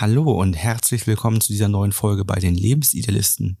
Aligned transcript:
Hallo 0.00 0.32
und 0.32 0.54
herzlich 0.54 1.06
willkommen 1.06 1.42
zu 1.42 1.52
dieser 1.52 1.68
neuen 1.68 1.92
Folge 1.92 2.24
bei 2.24 2.36
den 2.36 2.54
Lebensidealisten. 2.54 3.58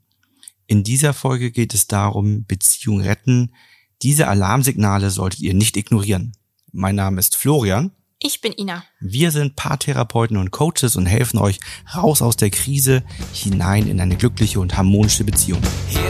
In 0.66 0.82
dieser 0.82 1.12
Folge 1.12 1.50
geht 1.50 1.74
es 1.74 1.86
darum, 1.86 2.46
Beziehung 2.46 3.02
retten. 3.02 3.52
Diese 4.00 4.26
Alarmsignale 4.26 5.10
solltet 5.10 5.40
ihr 5.40 5.52
nicht 5.52 5.76
ignorieren. 5.76 6.32
Mein 6.72 6.94
Name 6.94 7.20
ist 7.20 7.36
Florian. 7.36 7.90
Ich 8.20 8.40
bin 8.40 8.54
Ina. 8.56 8.84
Wir 9.00 9.32
sind 9.32 9.54
Paartherapeuten 9.54 10.38
und 10.38 10.50
Coaches 10.50 10.96
und 10.96 11.04
helfen 11.04 11.36
euch 11.36 11.60
raus 11.94 12.22
aus 12.22 12.36
der 12.36 12.48
Krise 12.48 13.02
hinein 13.34 13.86
in 13.86 14.00
eine 14.00 14.16
glückliche 14.16 14.60
und 14.60 14.78
harmonische 14.78 15.24
Beziehung. 15.24 15.60
Here's 15.88 16.09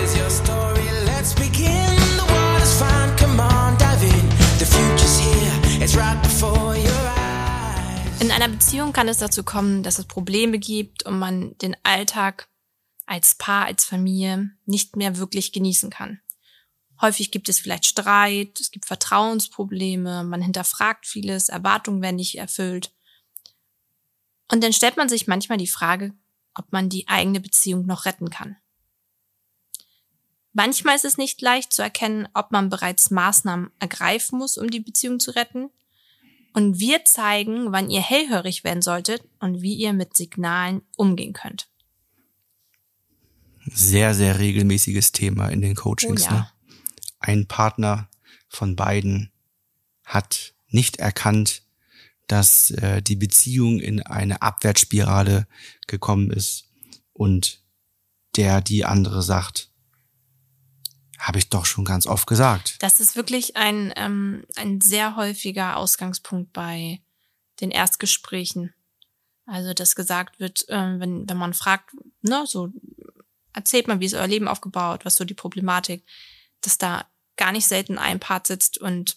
In 8.30 8.36
einer 8.36 8.48
Beziehung 8.48 8.92
kann 8.92 9.08
es 9.08 9.18
dazu 9.18 9.42
kommen, 9.42 9.82
dass 9.82 9.98
es 9.98 10.04
Probleme 10.04 10.60
gibt 10.60 11.04
und 11.04 11.18
man 11.18 11.58
den 11.58 11.76
Alltag 11.82 12.48
als 13.04 13.34
Paar, 13.34 13.64
als 13.64 13.82
Familie 13.82 14.52
nicht 14.66 14.94
mehr 14.94 15.16
wirklich 15.16 15.50
genießen 15.50 15.90
kann. 15.90 16.20
Häufig 17.00 17.32
gibt 17.32 17.48
es 17.48 17.58
vielleicht 17.58 17.86
Streit, 17.86 18.60
es 18.60 18.70
gibt 18.70 18.86
Vertrauensprobleme, 18.86 20.22
man 20.22 20.42
hinterfragt 20.42 21.08
vieles, 21.08 21.48
Erwartungen 21.48 22.02
werden 22.02 22.14
nicht 22.14 22.38
erfüllt. 22.38 22.92
Und 24.48 24.62
dann 24.62 24.72
stellt 24.72 24.96
man 24.96 25.08
sich 25.08 25.26
manchmal 25.26 25.58
die 25.58 25.66
Frage, 25.66 26.14
ob 26.54 26.70
man 26.70 26.88
die 26.88 27.08
eigene 27.08 27.40
Beziehung 27.40 27.84
noch 27.84 28.04
retten 28.04 28.30
kann. 28.30 28.56
Manchmal 30.52 30.94
ist 30.94 31.04
es 31.04 31.18
nicht 31.18 31.42
leicht 31.42 31.72
zu 31.72 31.82
erkennen, 31.82 32.28
ob 32.34 32.52
man 32.52 32.68
bereits 32.68 33.10
Maßnahmen 33.10 33.72
ergreifen 33.80 34.38
muss, 34.38 34.56
um 34.56 34.70
die 34.70 34.78
Beziehung 34.78 35.18
zu 35.18 35.32
retten. 35.32 35.70
Und 36.52 36.80
wir 36.80 37.04
zeigen, 37.04 37.72
wann 37.72 37.90
ihr 37.90 38.02
hellhörig 38.02 38.64
werden 38.64 38.82
solltet 38.82 39.22
und 39.38 39.62
wie 39.62 39.74
ihr 39.74 39.92
mit 39.92 40.16
Signalen 40.16 40.82
umgehen 40.96 41.32
könnt. 41.32 41.68
Sehr, 43.66 44.14
sehr 44.14 44.38
regelmäßiges 44.38 45.12
Thema 45.12 45.48
in 45.48 45.60
den 45.60 45.76
Coachings. 45.76 46.22
Oh 46.22 46.30
ja. 46.30 46.32
ne? 46.32 46.50
ein 47.20 47.46
Partner 47.46 48.08
von 48.48 48.74
beiden 48.74 49.30
hat 50.04 50.54
nicht 50.68 50.96
erkannt, 50.96 51.62
dass 52.26 52.70
äh, 52.70 53.02
die 53.02 53.16
Beziehung 53.16 53.78
in 53.78 54.02
eine 54.02 54.42
Abwärtsspirale 54.42 55.46
gekommen 55.86 56.30
ist 56.30 56.68
und 57.12 57.62
der 58.36 58.60
die 58.60 58.84
andere 58.84 59.22
sagt, 59.22 59.69
habe 61.20 61.38
ich 61.38 61.48
doch 61.50 61.66
schon 61.66 61.84
ganz 61.84 62.06
oft 62.06 62.26
gesagt. 62.26 62.76
Das 62.80 62.98
ist 62.98 63.14
wirklich 63.14 63.56
ein, 63.56 63.92
ähm, 63.96 64.44
ein 64.56 64.80
sehr 64.80 65.16
häufiger 65.16 65.76
Ausgangspunkt 65.76 66.52
bei 66.52 67.00
den 67.60 67.70
Erstgesprächen. 67.70 68.72
Also, 69.46 69.74
dass 69.74 69.94
gesagt 69.94 70.40
wird, 70.40 70.68
äh, 70.68 70.98
wenn, 70.98 71.28
wenn 71.28 71.36
man 71.36 71.54
fragt, 71.54 71.90
ne, 72.22 72.44
so 72.46 72.72
erzählt 73.52 73.88
man, 73.88 74.00
wie 74.00 74.06
ist 74.06 74.14
euer 74.14 74.26
Leben 74.26 74.48
aufgebaut, 74.48 75.04
was 75.04 75.16
so 75.16 75.24
die 75.24 75.34
Problematik, 75.34 76.04
dass 76.62 76.78
da 76.78 77.04
gar 77.36 77.52
nicht 77.52 77.66
selten 77.66 77.98
ein 77.98 78.20
Part 78.20 78.46
sitzt 78.46 78.78
und 78.78 79.16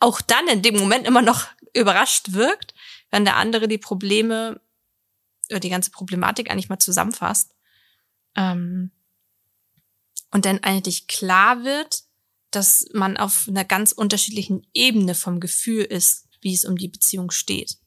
auch 0.00 0.20
dann 0.20 0.46
in 0.48 0.62
dem 0.62 0.76
Moment 0.76 1.06
immer 1.06 1.22
noch 1.22 1.46
überrascht 1.74 2.32
wirkt, 2.32 2.74
wenn 3.10 3.24
der 3.24 3.36
andere 3.36 3.68
die 3.68 3.78
Probleme 3.78 4.60
oder 5.50 5.60
die 5.60 5.70
ganze 5.70 5.90
Problematik 5.90 6.50
eigentlich 6.50 6.68
mal 6.68 6.78
zusammenfasst. 6.78 7.54
Ähm, 8.36 8.90
und 10.30 10.44
dann 10.44 10.62
eigentlich 10.62 11.06
klar 11.06 11.64
wird, 11.64 12.02
dass 12.50 12.86
man 12.92 13.16
auf 13.16 13.46
einer 13.48 13.64
ganz 13.64 13.92
unterschiedlichen 13.92 14.66
Ebene 14.72 15.14
vom 15.14 15.40
Gefühl 15.40 15.84
ist, 15.84 16.26
wie 16.40 16.54
es 16.54 16.64
um 16.64 16.76
die 16.76 16.88
Beziehung 16.88 17.30
steht. 17.30 17.78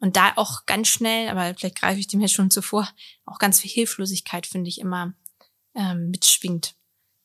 Und 0.00 0.16
da 0.16 0.32
auch 0.36 0.64
ganz 0.66 0.88
schnell, 0.88 1.28
aber 1.28 1.54
vielleicht 1.54 1.80
greife 1.80 1.98
ich 1.98 2.06
dem 2.06 2.20
jetzt 2.20 2.34
schon 2.34 2.50
zuvor, 2.50 2.88
auch 3.24 3.38
ganz 3.38 3.60
viel 3.60 3.70
Hilflosigkeit, 3.70 4.46
finde 4.46 4.68
ich, 4.68 4.80
immer 4.80 5.14
ähm, 5.74 6.10
mitschwingt. 6.10 6.74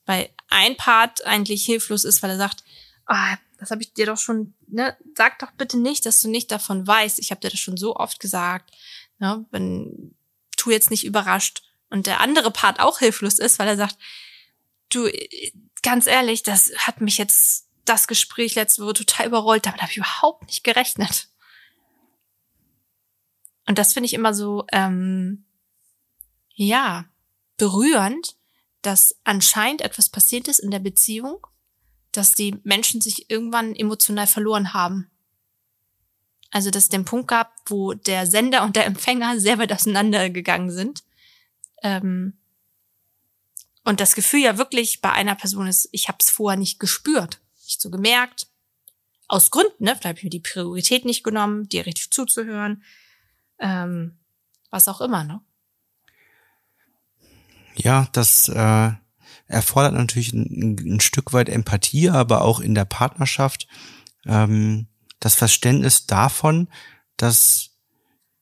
Weil 0.06 0.30
ein 0.50 0.76
Part 0.76 1.24
eigentlich 1.26 1.66
hilflos 1.66 2.04
ist, 2.04 2.24
weil 2.24 2.32
er 2.32 2.38
sagt, 2.38 2.64
ah, 3.06 3.38
das 3.60 3.70
habe 3.70 3.84
ich 3.84 3.94
dir 3.94 4.08
doch 4.08 4.18
schon, 4.18 4.56
ne, 4.68 4.98
sag 5.16 5.38
doch 5.40 5.52
bitte 5.52 5.78
nicht, 5.78 6.06
dass 6.06 6.20
du 6.20 6.30
nicht 6.30 6.52
davon 6.52 6.86
weißt. 6.86 7.20
Ich 7.20 7.30
habe 7.30 7.42
dir 7.42 7.50
das 7.50 7.60
schon 7.60 7.78
so 7.78 7.96
oft 7.96 8.20
gesagt. 8.20 8.72
Ne, 9.20 9.46
wenn, 9.52 10.16
tu 10.64 10.72
jetzt 10.72 10.92
nicht 10.92 11.04
überrascht. 11.04 11.62
Und 11.94 12.08
der 12.08 12.22
andere 12.22 12.50
Part 12.50 12.80
auch 12.80 12.98
hilflos 12.98 13.38
ist, 13.38 13.60
weil 13.60 13.68
er 13.68 13.78
sagt, 13.78 14.00
du, 14.90 15.08
ganz 15.84 16.08
ehrlich, 16.08 16.42
das 16.42 16.72
hat 16.76 17.02
mich 17.02 17.20
jetzt 17.20 17.68
das 17.86 18.08
Gespräch 18.08 18.56
letzte 18.56 18.84
Woche 18.84 18.94
total 18.94 19.28
überrollt. 19.28 19.68
Damit 19.68 19.80
habe 19.80 19.92
ich 19.92 19.98
überhaupt 19.98 20.48
nicht 20.48 20.64
gerechnet. 20.64 21.28
Und 23.68 23.78
das 23.78 23.94
finde 23.94 24.08
ich 24.08 24.16
immer 24.16 24.34
so, 24.34 24.66
ähm, 24.72 25.46
ja, 26.56 27.06
berührend, 27.58 28.38
dass 28.82 29.16
anscheinend 29.24 29.82
etwas 29.82 30.10
passiert 30.10 30.48
ist 30.48 30.58
in 30.58 30.72
der 30.72 30.80
Beziehung, 30.80 31.46
dass 32.12 32.34
die 32.34 32.60
Menschen 32.64 33.02
sich 33.02 33.30
irgendwann 33.30 33.76
emotional 33.76 34.26
verloren 34.26 34.74
haben. 34.74 35.12
Also, 36.50 36.72
dass 36.72 36.86
es 36.86 36.90
den 36.90 37.06
Punkt 37.06 37.28
gab, 37.28 37.54
wo 37.68 37.94
der 37.94 38.26
Sender 38.26 38.64
und 38.64 38.76
der 38.76 38.88
Empfänger 38.88 39.40
sehr 39.40 39.60
weit 39.60 39.72
auseinandergegangen 39.72 40.72
sind. 40.72 41.04
Ähm, 41.84 42.34
und 43.84 44.00
das 44.00 44.16
Gefühl 44.16 44.40
ja 44.40 44.58
wirklich 44.58 45.02
bei 45.02 45.12
einer 45.12 45.36
Person 45.36 45.68
ist, 45.68 45.90
ich 45.92 46.08
habe 46.08 46.18
es 46.22 46.30
vorher 46.30 46.58
nicht 46.58 46.80
gespürt, 46.80 47.42
nicht 47.66 47.82
so 47.82 47.92
gemerkt. 47.92 48.48
Aus 49.28 49.52
Gründen, 49.52 49.84
ne? 49.84 49.92
Vielleicht 49.92 50.06
habe 50.06 50.18
ich 50.18 50.24
mir 50.24 50.30
die 50.30 50.40
Priorität 50.40 51.06
nicht 51.06 51.24
genommen, 51.24 51.68
dir 51.68 51.86
richtig 51.86 52.12
zuzuhören. 52.12 52.84
Ähm, 53.60 54.18
was 54.70 54.88
auch 54.88 55.02
immer, 55.02 55.24
ne? 55.24 55.42
Ja, 57.76 58.08
das 58.12 58.48
äh, 58.50 58.92
erfordert 59.48 59.94
natürlich 59.94 60.34
ein, 60.34 60.78
ein, 60.80 61.00
Stück 61.00 61.34
weit 61.34 61.50
Empathie, 61.50 62.10
aber 62.10 62.42
auch 62.42 62.60
in 62.60 62.76
der 62.76 62.86
Partnerschaft 62.86 63.68
ähm, 64.26 64.88
das 65.20 65.36
Verständnis 65.36 66.06
davon, 66.06 66.70
dass 67.18 67.72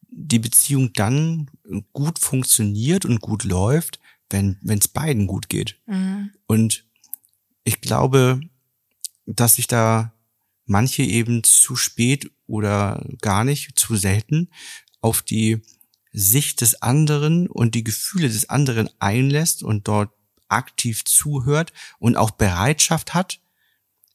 die 0.09 0.40
Beziehung 0.40 0.94
dann 0.94 1.50
gut 1.94 2.20
funktioniert 2.20 3.06
und 3.06 3.22
gut 3.22 3.44
läuft, 3.44 4.00
wenn 4.30 4.58
es 4.66 4.88
beiden 4.88 5.28
gut 5.28 5.50
geht. 5.50 5.78
Mhm. 5.88 6.32
Und 6.48 6.86
ich 7.64 7.82
glaube, 7.82 8.42
dass 9.26 9.56
sich 9.56 9.68
da 9.68 10.14
manche 10.66 11.04
eben 11.04 11.44
zu 11.44 11.76
spät 11.76 12.32
oder 12.48 13.06
gar 13.22 13.44
nicht, 13.44 13.78
zu 13.78 13.96
selten 13.96 14.50
auf 15.02 15.22
die 15.22 15.62
Sicht 16.14 16.62
des 16.62 16.82
anderen 16.82 17.48
und 17.48 17.76
die 17.76 17.84
Gefühle 17.84 18.30
des 18.30 18.50
anderen 18.50 18.90
einlässt 19.00 19.64
und 19.64 19.88
dort 19.88 20.12
aktiv 20.50 21.06
zuhört 21.06 21.72
und 22.00 22.18
auch 22.18 22.32
Bereitschaft 22.32 23.14
hat, 23.14 23.40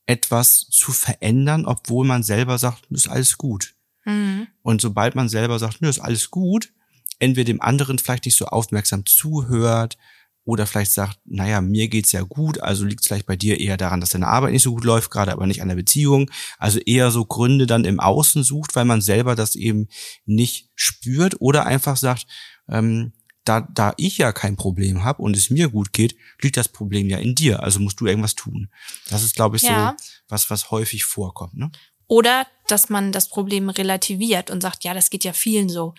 etwas 0.05 0.69
zu 0.71 0.93
verändern, 0.93 1.67
obwohl 1.67 2.07
man 2.07 2.23
selber 2.23 2.59
sagt, 2.59 2.87
ist 2.91 3.09
alles 3.09 3.39
gut. 3.39 3.75
Mhm. 4.05 4.47
Und 4.63 4.81
sobald 4.81 5.15
man 5.15 5.29
selber 5.29 5.59
sagt, 5.59 5.81
ist 5.83 5.99
alles 5.99 6.31
gut, 6.31 6.73
entweder 7.19 7.47
dem 7.47 7.61
anderen 7.61 7.99
vielleicht 7.99 8.25
nicht 8.25 8.37
so 8.37 8.47
aufmerksam 8.47 9.07
zuhört 9.07 9.97
oder 10.45 10.67
vielleicht 10.67 10.93
sagt, 10.93 11.19
naja, 11.25 11.61
mir 11.61 11.89
geht's 11.89 12.13
ja 12.13 12.23
gut, 12.23 12.61
also 12.61 12.85
liegt 12.85 13.01
es 13.01 13.09
vielleicht 13.09 13.27
bei 13.27 13.35
dir 13.35 13.59
eher 13.59 13.77
daran, 13.77 14.01
dass 14.01 14.11
deine 14.11 14.29
Arbeit 14.29 14.53
nicht 14.53 14.63
so 14.63 14.73
gut 14.73 14.85
läuft, 14.85 15.11
gerade 15.11 15.33
aber 15.33 15.47
nicht 15.47 15.61
an 15.61 15.69
der 15.69 15.75
Beziehung. 15.75 16.31
Also 16.57 16.79
eher 16.79 17.11
so 17.11 17.25
Gründe 17.25 17.67
dann 17.67 17.85
im 17.85 17.99
Außen 17.99 18.45
sucht, 18.45 18.77
weil 18.77 18.85
man 18.85 19.01
selber 19.01 19.35
das 19.35 19.57
eben 19.57 19.89
nicht 20.25 20.71
spürt 20.77 21.41
oder 21.41 21.67
einfach 21.67 21.97
sagt, 21.97 22.27
ähm, 22.69 23.13
da, 23.45 23.61
da 23.61 23.95
ich 23.97 24.19
ja 24.19 24.33
kein 24.33 24.57
Problem 24.57 25.05
habe 25.05 25.23
und 25.23 25.37
es 25.37 25.51
mir 25.51 25.69
gut 25.69 25.93
geht, 25.93 26.17
liegt 26.41 26.57
das 26.57 26.69
Problem 26.69 27.09
ja 27.09 27.19
in 27.19 27.35
dir. 27.35 27.63
Also 27.63 27.81
musst 27.81 28.01
du 28.01 28.07
irgendwas 28.07 28.35
tun. 28.35 28.69
Das 29.09 29.23
ist, 29.23 29.35
glaube 29.35 29.57
ich, 29.57 29.63
ja. 29.63 29.97
so 29.99 30.05
was, 30.29 30.51
was 30.51 30.71
häufig 30.71 31.05
vorkommt. 31.05 31.55
Ne? 31.55 31.71
Oder 32.09 32.47
dass 32.69 32.89
man 32.89 33.13
das 33.13 33.29
Problem 33.29 33.69
relativiert 33.69 34.51
und 34.51 34.61
sagt, 34.61 34.85
ja, 34.85 34.95
das 34.95 35.11
geht 35.11 35.25
ja 35.25 35.33
vielen 35.33 35.69
so. 35.69 35.95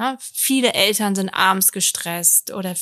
Na, 0.00 0.16
viele 0.18 0.72
Eltern 0.72 1.14
sind 1.14 1.28
abends 1.28 1.72
gestresst 1.72 2.52
oder 2.52 2.74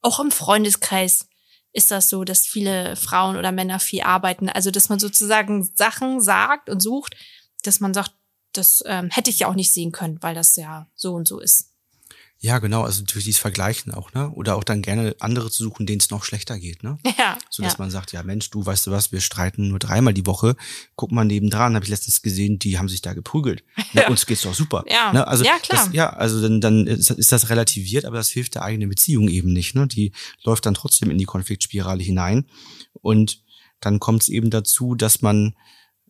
auch 0.00 0.20
im 0.20 0.30
Freundeskreis 0.30 1.28
ist 1.74 1.90
das 1.90 2.08
so, 2.08 2.24
dass 2.24 2.46
viele 2.46 2.96
Frauen 2.96 3.36
oder 3.36 3.52
Männer 3.52 3.78
viel 3.78 4.00
arbeiten. 4.00 4.48
Also, 4.48 4.70
dass 4.70 4.88
man 4.88 4.98
sozusagen 4.98 5.64
Sachen 5.64 6.22
sagt 6.22 6.70
und 6.70 6.80
sucht, 6.80 7.14
dass 7.62 7.80
man 7.80 7.92
sagt, 7.92 8.12
das 8.54 8.82
ähm, 8.86 9.10
hätte 9.10 9.28
ich 9.28 9.40
ja 9.40 9.48
auch 9.48 9.54
nicht 9.54 9.70
sehen 9.70 9.92
können, 9.92 10.16
weil 10.22 10.34
das 10.34 10.56
ja 10.56 10.86
so 10.94 11.12
und 11.12 11.28
so 11.28 11.40
ist. 11.40 11.75
Ja, 12.38 12.58
genau, 12.58 12.82
also 12.82 13.02
durch 13.02 13.24
dieses 13.24 13.40
Vergleichen 13.40 13.94
auch, 13.94 14.12
ne? 14.12 14.30
Oder 14.30 14.56
auch 14.56 14.64
dann 14.64 14.82
gerne 14.82 15.16
andere 15.20 15.50
zu 15.50 15.64
suchen, 15.64 15.86
denen 15.86 16.00
es 16.00 16.10
noch 16.10 16.22
schlechter 16.22 16.58
geht, 16.58 16.82
ne? 16.82 16.98
Ja. 17.18 17.38
So 17.48 17.62
dass 17.62 17.74
ja. 17.74 17.78
man 17.78 17.90
sagt, 17.90 18.12
ja 18.12 18.22
Mensch, 18.22 18.50
du 18.50 18.64
weißt 18.64 18.86
du 18.86 18.90
was, 18.90 19.10
wir 19.10 19.20
streiten 19.20 19.68
nur 19.68 19.78
dreimal 19.78 20.12
die 20.12 20.26
Woche. 20.26 20.54
Guck 20.96 21.12
mal 21.12 21.24
nebendran, 21.24 21.74
habe 21.74 21.84
ich 21.84 21.90
letztens 21.90 22.20
gesehen, 22.20 22.58
die 22.58 22.78
haben 22.78 22.90
sich 22.90 23.00
da 23.00 23.14
geprügelt. 23.14 23.64
Ja. 23.94 24.02
Ne? 24.02 24.06
Uns 24.10 24.26
geht's 24.26 24.42
doch 24.42 24.54
super. 24.54 24.84
Ja, 24.86 25.14
ne? 25.14 25.26
also 25.26 25.44
ja 25.44 25.58
klar. 25.58 25.86
Das, 25.86 25.94
ja, 25.94 26.10
also 26.10 26.42
dann, 26.42 26.60
dann 26.60 26.86
ist, 26.86 27.10
ist 27.10 27.32
das 27.32 27.48
relativiert, 27.48 28.04
aber 28.04 28.16
das 28.16 28.28
hilft 28.28 28.54
der 28.54 28.62
eigenen 28.62 28.90
Beziehung 28.90 29.28
eben 29.28 29.52
nicht, 29.52 29.74
ne? 29.74 29.86
Die 29.86 30.12
läuft 30.44 30.66
dann 30.66 30.74
trotzdem 30.74 31.10
in 31.10 31.18
die 31.18 31.24
Konfliktspirale 31.24 32.02
hinein. 32.02 32.44
Und 33.00 33.42
dann 33.80 33.98
kommt 33.98 34.22
es 34.22 34.28
eben 34.28 34.50
dazu, 34.50 34.94
dass 34.94 35.22
man 35.22 35.54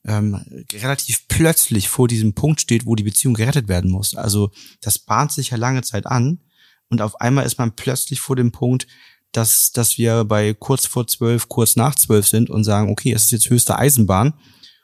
ähm, 0.07 0.41
relativ 0.73 1.27
plötzlich 1.29 1.89
vor 1.89 2.09
diesem 2.09 2.35
Punkt 2.35 2.61
steht, 2.61 2.87
wo 2.87 2.95
die 2.95 3.03
Beziehung 3.05 3.35
gerettet 3.35 3.69
werden 3.69 3.91
muss. 3.91 4.15
Also 4.15 4.51
das 4.81 4.99
bahnt 4.99 5.33
sich 5.33 5.51
ja 5.51 5.57
lange 5.57 5.83
Zeit 5.83 6.07
an 6.07 6.41
und 6.89 7.03
auf 7.03 7.21
einmal 7.21 7.45
ist 7.45 7.59
man 7.59 7.75
plötzlich 7.75 8.21
vor 8.21 8.37
dem 8.37 8.53
Punkt, 8.53 8.87
dass, 9.33 9.73
dass 9.73 9.99
wir 9.99 10.25
bei 10.25 10.55
kurz 10.55 10.87
vor 10.87 11.07
zwölf, 11.07 11.49
kurz 11.49 11.77
nach 11.77 11.95
zwölf 11.95 12.27
sind 12.27 12.49
und 12.49 12.65
sagen, 12.65 12.91
okay, 12.91 13.13
es 13.13 13.25
ist 13.25 13.33
jetzt 13.33 13.51
höchste 13.51 13.79
Eisenbahn. 13.79 14.35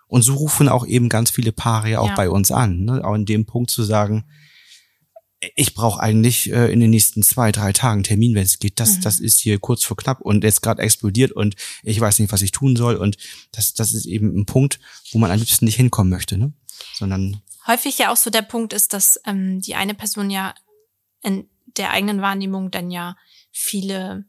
Und 0.09 0.23
so 0.23 0.35
rufen 0.35 0.69
auch 0.69 0.85
eben 0.85 1.09
ganz 1.09 1.31
viele 1.31 1.53
Paare 1.53 1.91
ja 1.91 2.01
auch 2.01 2.15
bei 2.15 2.29
uns 2.29 2.51
an. 2.51 2.85
Ne? 2.85 3.03
Auch 3.03 3.15
in 3.15 3.25
dem 3.25 3.47
Punkt 3.47 3.71
zu 3.71 3.83
sagen, 3.83 4.25
ich 5.57 5.75
brauche 5.75 6.01
eigentlich 6.01 6.51
äh, 6.53 6.73
in 6.73 6.81
den 6.81 6.91
nächsten 6.91 7.23
zwei, 7.23 7.51
drei 7.51 7.73
Tagen 7.73 8.05
Termin, 8.05 8.35
wenn 8.35 8.45
es 8.45 8.59
geht. 8.59 8.79
Das, 8.79 8.97
mhm. 8.97 9.01
das 9.03 9.19
ist 9.19 9.41
hier 9.41 9.59
kurz 9.59 9.83
vor 9.83 9.97
knapp 9.97 10.21
und 10.21 10.45
jetzt 10.45 10.63
gerade 10.63 10.83
explodiert 10.83 11.33
und 11.33 11.57
ich 11.83 12.01
weiß 12.01 12.19
nicht, 12.21 12.33
was 12.33 12.43
ich 12.43 12.53
tun 12.53 12.77
soll. 12.77 12.97
Und 12.97 13.17
das, 13.51 13.75
das 13.75 13.93
ist 13.93 14.07
eben 14.07 14.37
ein 14.37 14.47
Punkt, 14.47 14.79
wo 15.11 15.19
man 15.19 15.31
am 15.31 15.39
liebsten 15.39 15.65
nicht 15.65 15.77
hinkommen 15.77 16.11
möchte, 16.11 16.39
ne? 16.39 16.53
Sondern 16.95 17.43
häufig 17.67 17.99
ja 17.99 18.13
auch 18.13 18.17
so 18.17 18.31
der 18.31 18.43
Punkt 18.43 18.73
ist, 18.73 18.93
dass 18.93 19.21
ähm, 19.27 19.61
die 19.61 19.75
eine 19.75 19.95
Person 19.95 20.31
ja 20.31 20.55
in 21.23 21.49
der 21.77 21.91
eigenen 21.91 22.21
Wahrnehmung 22.21 22.71
dann 22.71 22.91
ja 22.91 23.17
viele 23.51 24.25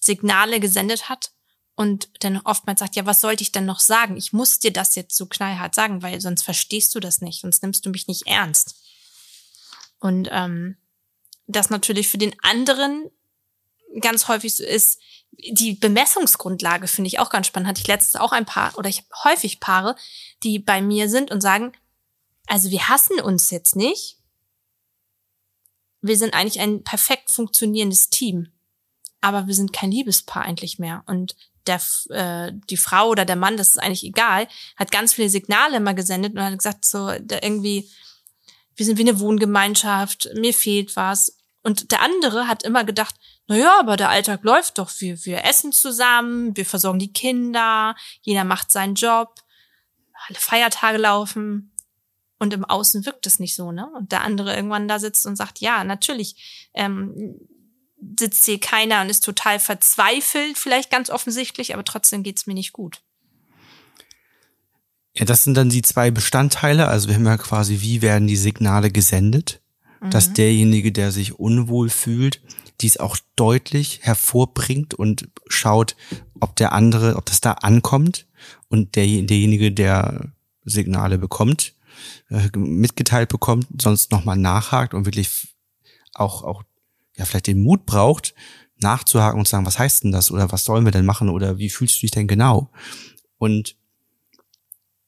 Signale 0.00 0.60
gesendet 0.60 1.08
hat 1.08 1.32
und 1.74 2.08
dann 2.20 2.38
oftmals 2.38 2.80
sagt, 2.80 2.96
ja, 2.96 3.06
was 3.06 3.20
sollte 3.20 3.42
ich 3.42 3.52
denn 3.52 3.66
noch 3.66 3.80
sagen? 3.80 4.16
Ich 4.16 4.32
muss 4.32 4.58
dir 4.58 4.72
das 4.72 4.94
jetzt 4.94 5.16
so 5.16 5.26
knallhart 5.26 5.74
sagen, 5.74 6.02
weil 6.02 6.20
sonst 6.20 6.42
verstehst 6.42 6.94
du 6.94 7.00
das 7.00 7.20
nicht, 7.20 7.40
sonst 7.40 7.62
nimmst 7.62 7.84
du 7.86 7.90
mich 7.90 8.08
nicht 8.08 8.26
ernst. 8.26 8.76
Und 10.00 10.28
ähm, 10.30 10.76
das 11.46 11.70
natürlich 11.70 12.08
für 12.08 12.18
den 12.18 12.34
anderen 12.42 13.10
ganz 14.00 14.28
häufig 14.28 14.54
so 14.54 14.64
ist, 14.64 15.00
die 15.32 15.74
Bemessungsgrundlage 15.74 16.86
finde 16.86 17.08
ich 17.08 17.18
auch 17.18 17.30
ganz 17.30 17.46
spannend. 17.46 17.68
Hatte 17.68 17.80
ich 17.80 17.86
letztens 17.86 18.20
auch 18.20 18.32
ein 18.32 18.46
paar 18.46 18.76
oder 18.78 18.88
ich 18.88 18.98
habe 18.98 19.30
häufig 19.30 19.60
Paare, 19.60 19.96
die 20.42 20.58
bei 20.58 20.82
mir 20.82 21.08
sind 21.08 21.30
und 21.30 21.40
sagen, 21.40 21.72
also 22.46 22.70
wir 22.70 22.88
hassen 22.88 23.20
uns 23.20 23.50
jetzt 23.50 23.76
nicht. 23.76 24.18
Wir 26.00 26.16
sind 26.16 26.34
eigentlich 26.34 26.60
ein 26.60 26.84
perfekt 26.84 27.32
funktionierendes 27.32 28.10
Team 28.10 28.52
aber 29.26 29.48
wir 29.48 29.54
sind 29.54 29.72
kein 29.72 29.90
Liebespaar 29.90 30.44
eigentlich 30.44 30.78
mehr. 30.78 31.02
Und 31.06 31.34
der, 31.66 31.80
äh, 32.10 32.52
die 32.70 32.76
Frau 32.76 33.08
oder 33.08 33.24
der 33.24 33.34
Mann, 33.34 33.56
das 33.56 33.70
ist 33.70 33.78
eigentlich 33.78 34.04
egal, 34.04 34.46
hat 34.76 34.92
ganz 34.92 35.14
viele 35.14 35.28
Signale 35.28 35.78
immer 35.78 35.94
gesendet 35.94 36.32
und 36.34 36.40
hat 36.40 36.56
gesagt, 36.56 36.84
so 36.84 37.10
irgendwie, 37.10 37.90
wir 38.76 38.86
sind 38.86 38.98
wie 38.98 39.08
eine 39.08 39.20
Wohngemeinschaft, 39.20 40.28
mir 40.34 40.54
fehlt 40.54 40.96
was. 40.96 41.36
Und 41.62 41.90
der 41.90 42.02
andere 42.02 42.46
hat 42.46 42.62
immer 42.62 42.84
gedacht, 42.84 43.16
na 43.48 43.56
ja, 43.56 43.80
aber 43.80 43.96
der 43.96 44.10
Alltag 44.10 44.44
läuft 44.44 44.78
doch, 44.78 44.90
wir, 44.98 45.24
wir 45.24 45.44
essen 45.44 45.72
zusammen, 45.72 46.56
wir 46.56 46.66
versorgen 46.66 46.98
die 46.98 47.12
Kinder, 47.12 47.96
jeder 48.22 48.44
macht 48.44 48.70
seinen 48.70 48.94
Job, 48.94 49.34
alle 50.28 50.38
Feiertage 50.38 50.98
laufen. 50.98 51.72
Und 52.38 52.52
im 52.52 52.64
Außen 52.64 53.06
wirkt 53.06 53.26
es 53.26 53.38
nicht 53.38 53.54
so, 53.56 53.72
ne? 53.72 53.88
Und 53.96 54.12
der 54.12 54.20
andere 54.20 54.54
irgendwann 54.54 54.88
da 54.88 54.98
sitzt 54.98 55.24
und 55.24 55.36
sagt, 55.36 55.60
ja, 55.60 55.84
natürlich, 55.84 56.68
ähm, 56.74 57.40
sitzt 58.18 58.44
hier 58.44 58.60
keiner 58.60 59.00
und 59.00 59.08
ist 59.08 59.24
total 59.24 59.58
verzweifelt, 59.58 60.58
vielleicht 60.58 60.90
ganz 60.90 61.08
offensichtlich, 61.08 61.72
aber 61.72 61.84
trotzdem 61.84 62.22
geht's 62.22 62.46
mir 62.46 62.54
nicht 62.54 62.72
gut. 62.72 63.00
Ja, 65.18 65.24
das 65.24 65.44
sind 65.44 65.56
dann 65.56 65.70
die 65.70 65.82
zwei 65.82 66.10
Bestandteile. 66.10 66.88
Also 66.88 67.08
wir 67.08 67.14
haben 67.14 67.26
ja 67.26 67.38
quasi, 67.38 67.80
wie 67.80 68.02
werden 68.02 68.28
die 68.28 68.36
Signale 68.36 68.90
gesendet, 68.90 69.60
mhm. 70.00 70.10
dass 70.10 70.32
derjenige, 70.32 70.92
der 70.92 71.10
sich 71.10 71.38
unwohl 71.38 71.88
fühlt, 71.88 72.42
dies 72.80 72.98
auch 72.98 73.16
deutlich 73.36 74.00
hervorbringt 74.02 74.92
und 74.94 75.28
schaut, 75.48 75.96
ob 76.40 76.56
der 76.56 76.72
andere, 76.72 77.16
ob 77.16 77.24
das 77.24 77.40
da 77.40 77.52
ankommt 77.52 78.26
und 78.68 78.96
der, 78.96 79.06
derjenige, 79.06 79.72
der 79.72 80.32
Signale 80.64 81.16
bekommt, 81.16 81.74
äh, 82.28 82.50
mitgeteilt 82.54 83.30
bekommt, 83.30 83.66
sonst 83.80 84.12
nochmal 84.12 84.36
nachhakt 84.36 84.92
und 84.92 85.06
wirklich 85.06 85.54
auch, 86.12 86.42
auch 86.42 86.62
ja 87.16 87.24
vielleicht 87.24 87.46
den 87.46 87.62
Mut 87.62 87.86
braucht, 87.86 88.34
nachzuhaken 88.78 89.38
und 89.38 89.46
zu 89.46 89.52
sagen, 89.52 89.64
was 89.64 89.78
heißt 89.78 90.04
denn 90.04 90.12
das 90.12 90.30
oder 90.30 90.52
was 90.52 90.64
sollen 90.64 90.84
wir 90.84 90.92
denn 90.92 91.06
machen 91.06 91.30
oder 91.30 91.56
wie 91.56 91.70
fühlst 91.70 91.96
du 91.96 92.00
dich 92.02 92.10
denn 92.10 92.26
genau? 92.26 92.70
Und 93.38 93.76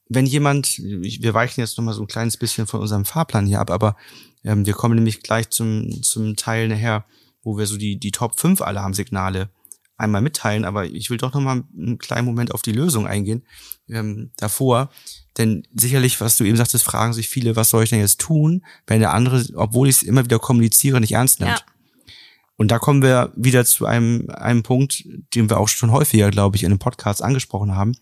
wenn 0.09 0.27
jemand, 0.27 0.79
wir 0.79 1.35
weichen 1.35 1.61
jetzt 1.61 1.77
nochmal 1.77 1.95
so 1.95 2.03
ein 2.03 2.09
kleines 2.09 2.37
bisschen 2.37 2.67
von 2.67 2.81
unserem 2.81 3.05
Fahrplan 3.05 3.47
hier 3.47 3.61
ab, 3.61 3.71
aber 3.71 3.97
ähm, 4.45 4.67
wir 4.67 4.75
kommen 4.75 4.95
nämlich 4.95 5.23
gleich 5.23 5.51
zum, 5.51 6.03
zum 6.03 6.37
Teil 6.37 6.69
nachher, 6.69 7.05
wo 7.43 7.59
wir 7.59 7.67
so 7.67 7.77
die, 7.77 7.99
die 7.99 8.11
Top 8.11 8.39
5 8.39 8.63
Alarmsignale 8.63 9.51
einmal 9.97 10.23
mitteilen, 10.23 10.65
aber 10.65 10.87
ich 10.87 11.11
will 11.11 11.19
doch 11.19 11.35
nochmal 11.35 11.65
einen 11.77 11.99
kleinen 11.99 12.25
Moment 12.25 12.55
auf 12.55 12.63
die 12.63 12.73
Lösung 12.73 13.07
eingehen 13.07 13.45
ähm, 13.89 14.31
davor. 14.37 14.91
Denn 15.37 15.67
sicherlich, 15.75 16.21
was 16.21 16.37
du 16.37 16.45
eben 16.45 16.57
sagtest, 16.57 16.85
fragen 16.85 17.13
sich 17.13 17.29
viele, 17.29 17.57
was 17.57 17.71
soll 17.71 17.85
ich 17.85 17.91
denn 17.91 18.01
jetzt 18.01 18.21
tun, 18.21 18.65
wenn 18.87 19.01
der 19.01 19.13
andere, 19.13 19.45
obwohl 19.57 19.89
ich 19.89 19.97
es 19.97 20.03
immer 20.03 20.25
wieder 20.25 20.39
kommuniziere, 20.39 21.01
nicht 21.01 21.13
ernst 21.13 21.41
nimmt. 21.41 21.59
Ja. 21.59 22.15
Und 22.57 22.71
da 22.71 22.79
kommen 22.79 23.03
wir 23.03 23.33
wieder 23.37 23.65
zu 23.65 23.87
einem, 23.87 24.29
einem 24.31 24.63
Punkt, 24.63 25.05
den 25.35 25.51
wir 25.51 25.59
auch 25.59 25.69
schon 25.69 25.93
häufiger, 25.93 26.31
glaube 26.31 26.57
ich, 26.57 26.65
in 26.65 26.73
einem 26.73 26.81
Podcast 26.81 27.23
angesprochen 27.23 27.75
haben. 27.75 27.97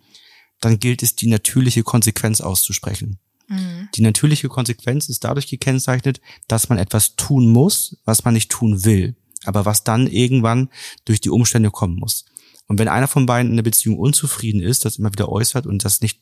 Dann 0.61 0.79
gilt 0.79 1.03
es, 1.03 1.17
die 1.17 1.27
natürliche 1.27 1.83
Konsequenz 1.83 2.41
auszusprechen. 2.41 3.19
Mhm. 3.49 3.89
Die 3.95 4.03
natürliche 4.03 4.49
Konsequenz 4.49 5.09
ist 5.09 5.25
dadurch 5.25 5.47
gekennzeichnet, 5.47 6.21
dass 6.49 6.69
man 6.69 6.79
etwas 6.79 7.17
tun 7.17 7.51
muss, 7.51 7.97
was 8.05 8.25
man 8.25 8.35
nicht 8.35 8.51
tun 8.51 8.85
will, 8.85 9.17
aber 9.45 9.65
was 9.65 9.85
dann 9.85 10.07
irgendwann 10.07 10.71
durch 11.05 11.21
die 11.21 11.31
Umstände 11.31 11.71
kommen 11.71 11.97
muss. 11.97 12.25
Und 12.67 12.79
wenn 12.79 12.89
einer 12.89 13.09
von 13.09 13.27
beiden 13.27 13.51
in 13.51 13.57
der 13.57 13.63
Beziehung 13.63 13.99
unzufrieden 13.99 14.61
ist, 14.61 14.85
das 14.85 14.99
immer 14.99 15.13
wieder 15.13 15.29
äußert 15.29 15.67
und 15.67 15.85
das 15.85 16.01
nicht 16.01 16.21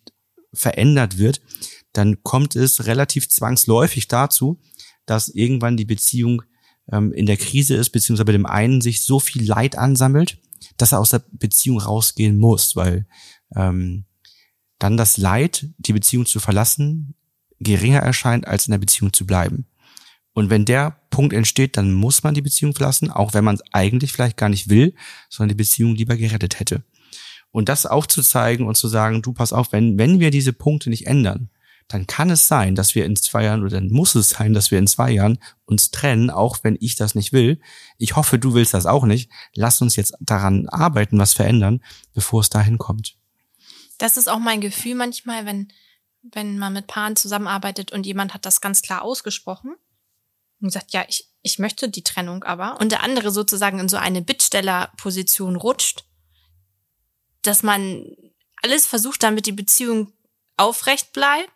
verändert 0.53 1.19
wird, 1.19 1.41
dann 1.93 2.23
kommt 2.23 2.57
es 2.57 2.87
relativ 2.87 3.29
zwangsläufig 3.29 4.09
dazu, 4.09 4.61
dass 5.07 5.29
irgendwann 5.29 5.77
die 5.77 5.85
Beziehung 5.85 6.43
ähm, 6.91 7.13
in 7.13 7.27
der 7.27 7.37
Krise 7.37 7.75
ist, 7.75 7.91
beziehungsweise 7.91 8.27
bei 8.27 8.33
dem 8.33 8.47
einen 8.47 8.81
sich 8.81 9.05
so 9.05 9.21
viel 9.21 9.47
Leid 9.47 9.77
ansammelt, 9.79 10.39
dass 10.77 10.93
er 10.93 11.01
aus 11.01 11.11
der 11.11 11.25
Beziehung 11.33 11.79
rausgehen 11.79 12.39
muss, 12.39 12.77
weil 12.77 13.07
ähm, 13.57 14.05
dann 14.85 14.99
das 14.99 15.17
Leid, 15.17 15.67
die 15.79 15.95
Beziehung 15.95 16.27
zu 16.27 16.41
verlassen, 16.41 17.15
geringer 17.59 18.01
erscheint, 18.01 18.47
als 18.47 18.67
in 18.67 18.73
der 18.73 18.79
Beziehung 18.79 19.15
zu 19.15 19.25
bleiben. 19.25 19.65
Und 20.35 20.51
wenn 20.51 20.67
der 20.67 21.01
Punkt 21.09 21.33
entsteht, 21.33 21.79
dann 21.79 21.95
muss 21.95 22.23
man 22.23 22.35
die 22.35 22.43
Beziehung 22.43 22.75
verlassen, 22.75 23.11
auch 23.11 23.33
wenn 23.33 23.45
man 23.45 23.55
es 23.55 23.63
eigentlich 23.73 24.13
vielleicht 24.13 24.37
gar 24.37 24.51
nicht 24.51 24.69
will, 24.69 24.95
sondern 25.31 25.57
die 25.57 25.63
Beziehung 25.63 25.95
lieber 25.95 26.19
gerettet 26.19 26.61
hätte. 26.61 26.85
Und 27.51 27.71
das 27.71 27.87
aufzuzeigen 27.87 28.67
und 28.67 28.77
zu 28.77 28.89
sagen, 28.89 29.23
du 29.23 29.33
pass 29.33 29.55
auf, 29.55 29.73
wenn, 29.73 29.97
wenn 29.97 30.21
wir 30.21 30.31
diese 30.31 30.53
Punkte 30.53 30.91
nicht 30.91 31.07
ändern, 31.07 31.49
dann 31.89 32.07
kann 32.07 32.29
es 32.29 32.47
sein, 32.47 32.75
dass 32.75 32.95
wir 32.95 33.07
in 33.07 33.17
zwei 33.17 33.45
Jahren 33.45 33.63
oder 33.63 33.81
dann 33.81 33.89
muss 33.89 34.15
es 34.15 34.29
sein, 34.29 34.53
dass 34.53 34.71
wir 34.71 34.79
in 34.79 34.87
zwei 34.87 35.13
Jahren 35.13 35.39
uns 35.65 35.93
trennen, 35.93 36.29
auch 36.29 36.59
wenn 36.63 36.77
ich 36.79 36.97
das 36.97 37.15
nicht 37.15 37.33
will. 37.33 37.59
Ich 37.97 38.17
hoffe, 38.17 38.39
du 38.39 38.53
willst 38.53 38.75
das 38.75 38.85
auch 38.85 39.07
nicht. 39.07 39.31
Lass 39.55 39.81
uns 39.81 39.97
jetzt 39.97 40.15
daran 40.21 40.69
arbeiten, 40.69 41.19
was 41.19 41.33
verändern, 41.33 41.81
bevor 42.13 42.43
es 42.43 42.51
dahin 42.51 42.77
kommt. 42.77 43.17
Das 43.99 44.17
ist 44.17 44.29
auch 44.29 44.39
mein 44.39 44.61
Gefühl 44.61 44.95
manchmal, 44.95 45.47
wenn, 45.47 45.73
wenn 46.23 46.59
man 46.59 46.73
mit 46.73 46.87
Paaren 46.87 47.17
zusammenarbeitet 47.17 47.93
und 47.93 48.07
jemand 48.07 48.35
hat 48.35 48.47
das 48.47 48.61
ganz 48.61 48.83
klar 48.83 49.03
ausgesprochen 49.03 49.77
und 50.61 50.71
sagt, 50.71 50.93
ja, 50.93 51.05
ich, 51.09 51.29
ich 51.43 51.59
möchte 51.59 51.89
die 51.89 52.05
Trennung 52.05 52.43
aber, 52.43 52.81
und 52.81 52.91
der 52.91 53.03
andere 53.03 53.31
sozusagen 53.31 53.79
in 53.79 53.89
so 53.89 53.97
eine 53.97 54.23
Bittstellerposition 54.23 55.57
rutscht, 55.57 56.05
dass 57.43 57.63
man 57.63 58.07
alles 58.63 58.87
versucht, 58.87 59.23
damit 59.23 59.47
die 59.47 59.53
Beziehung 59.53 60.13
aufrecht 60.57 61.13
bleibt 61.13 61.53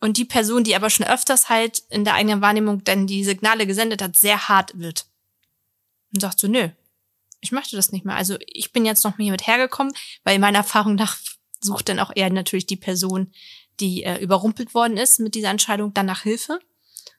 und 0.00 0.16
die 0.16 0.24
Person, 0.24 0.64
die 0.64 0.76
aber 0.76 0.90
schon 0.90 1.06
öfters 1.06 1.48
halt 1.48 1.80
in 1.90 2.04
der 2.04 2.14
eigenen 2.14 2.40
Wahrnehmung 2.40 2.84
dann 2.84 3.06
die 3.06 3.24
Signale 3.24 3.66
gesendet 3.66 4.02
hat, 4.02 4.16
sehr 4.16 4.48
hart 4.48 4.78
wird. 4.78 5.06
Und 6.14 6.20
sagt 6.20 6.38
so, 6.38 6.46
nö, 6.46 6.68
ich 7.40 7.52
möchte 7.52 7.76
das 7.76 7.92
nicht 7.92 8.04
mehr. 8.04 8.16
Also 8.16 8.36
ich 8.46 8.72
bin 8.72 8.84
jetzt 8.84 9.04
noch 9.04 9.18
mehr 9.18 9.32
mit 9.32 9.46
hergekommen, 9.46 9.92
weil 10.24 10.38
meiner 10.38 10.58
Erfahrung 10.58 10.94
nach 10.94 11.18
sucht 11.60 11.88
dann 11.88 12.00
auch 12.00 12.12
eher 12.14 12.30
natürlich 12.30 12.66
die 12.66 12.76
Person, 12.76 13.32
die 13.80 14.04
äh, 14.04 14.18
überrumpelt 14.18 14.74
worden 14.74 14.96
ist 14.96 15.20
mit 15.20 15.34
dieser 15.34 15.50
Entscheidung, 15.50 15.92
dann 15.94 16.06
nach 16.06 16.22
Hilfe. 16.22 16.58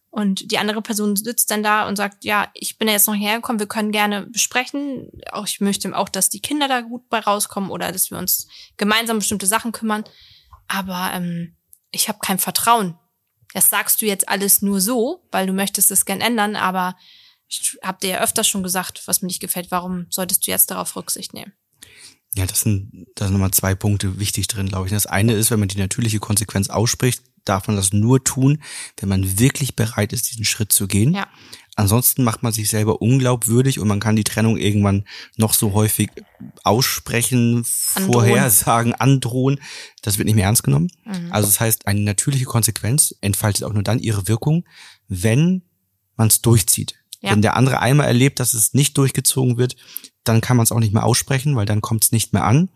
Und 0.10 0.52
die 0.52 0.58
andere 0.58 0.82
Person 0.82 1.16
sitzt 1.16 1.52
dann 1.52 1.64
da 1.64 1.88
und 1.88 1.96
sagt, 1.96 2.24
ja, 2.24 2.50
ich 2.54 2.78
bin 2.78 2.88
ja 2.88 2.96
jetzt 2.96 3.08
noch 3.08 3.16
hergekommen, 3.16 3.60
wir 3.60 3.68
können 3.68 3.92
gerne 3.92 4.26
besprechen. 4.26 5.12
Auch 5.32 5.46
ich 5.46 5.62
möchte 5.62 5.96
auch, 5.96 6.10
dass 6.10 6.30
die 6.30 6.42
Kinder 6.42 6.68
da 6.68 6.82
gut 6.82 7.08
bei 7.10 7.20
rauskommen 7.20 7.70
oder 7.70 7.92
dass 7.92 8.10
wir 8.10 8.18
uns 8.18 8.48
gemeinsam 8.78 9.20
bestimmte 9.20 9.48
Sachen 9.48 9.74
kümmern. 9.74 10.06
Aber 10.68 11.12
ähm, 11.14 11.56
ich 11.92 12.10
habe 12.10 12.20
kein 12.20 12.40
Vertrauen. 12.40 12.98
Das 13.54 13.70
sagst 13.70 14.02
du 14.02 14.06
jetzt 14.06 14.28
alles 14.30 14.62
nur 14.62 14.82
so, 14.82 15.28
weil 15.32 15.46
du 15.46 15.54
möchtest 15.54 15.92
es 15.92 16.06
gern 16.06 16.22
ändern, 16.22 16.56
aber 16.56 16.96
ich 17.48 17.78
habe 17.84 18.00
dir 18.02 18.10
ja 18.10 18.22
öfters 18.22 18.48
schon 18.48 18.64
gesagt, 18.64 19.04
was 19.06 19.22
mir 19.22 19.28
nicht 19.28 19.40
gefällt. 19.40 19.72
Warum 19.72 20.08
solltest 20.10 20.46
du 20.46 20.52
jetzt 20.52 20.72
darauf 20.72 20.96
Rücksicht 20.96 21.34
nehmen? 21.34 21.54
Ja, 22.36 22.46
das 22.46 22.62
sind, 22.62 23.08
da 23.16 23.26
sind 23.26 23.34
nochmal 23.34 23.52
zwei 23.52 23.74
Punkte 23.74 24.20
wichtig 24.20 24.48
drin, 24.48 24.68
glaube 24.68 24.88
ich. 24.88 24.94
Das 24.94 25.06
eine 25.06 25.34
ist, 25.34 25.50
wenn 25.50 25.60
man 25.60 25.70
die 25.70 25.80
natürliche 25.80 26.20
Konsequenz 26.20 26.70
ausspricht, 26.70 27.24
darf 27.46 27.68
man 27.68 27.76
das 27.76 27.94
nur 27.94 28.24
tun, 28.24 28.62
wenn 29.00 29.10
man 29.10 29.40
wirklich 29.40 29.76
bereit 29.76 30.14
ist, 30.14 30.32
diesen 30.32 30.46
Schritt 30.46 30.72
zu 30.72 30.88
gehen. 30.88 31.14
Ja. 31.14 31.28
Ansonsten 31.76 32.24
macht 32.24 32.42
man 32.42 32.52
sich 32.52 32.70
selber 32.70 33.02
unglaubwürdig 33.02 33.80
und 33.80 33.88
man 33.88 34.00
kann 34.00 34.16
die 34.16 34.24
Trennung 34.24 34.58
irgendwann 34.58 35.06
noch 35.36 35.54
so 35.54 35.74
häufig 35.74 36.10
aussprechen, 36.64 37.66
Androhen. 37.94 38.14
vorhersagen, 38.14 38.94
androhen. 38.96 39.60
Das 40.02 40.18
wird 40.18 40.26
nicht 40.26 40.36
mehr 40.36 40.46
ernst 40.46 40.64
genommen. 40.64 40.90
Mhm. 41.06 41.32
Also 41.32 41.48
das 41.48 41.60
heißt, 41.60 41.86
eine 41.86 42.02
natürliche 42.02 42.46
Konsequenz 42.46 43.16
entfaltet 43.22 43.64
auch 43.64 43.74
nur 43.74 43.84
dann 43.84 44.00
ihre 44.00 44.28
Wirkung, 44.28 44.66
wenn 45.08 45.62
man 46.16 46.30
es 46.30 46.42
durchzieht. 46.42 46.96
Ja. 47.22 47.32
Wenn 47.32 47.42
der 47.42 47.56
andere 47.56 47.80
einmal 47.80 48.08
erlebt, 48.08 48.40
dass 48.40 48.54
es 48.54 48.74
nicht 48.74 48.98
durchgezogen 48.98 49.58
wird, 49.58 49.76
dann 50.24 50.42
kann 50.42 50.58
man 50.58 50.64
es 50.66 50.72
auch 50.72 50.80
nicht 50.80 50.94
mehr 50.94 51.04
aussprechen, 51.06 51.56
weil 51.56 51.66
dann 51.66 51.82
kommt 51.82 52.04
es 52.04 52.12
nicht 52.12 52.34
mehr 52.34 52.44
an. 52.44 52.70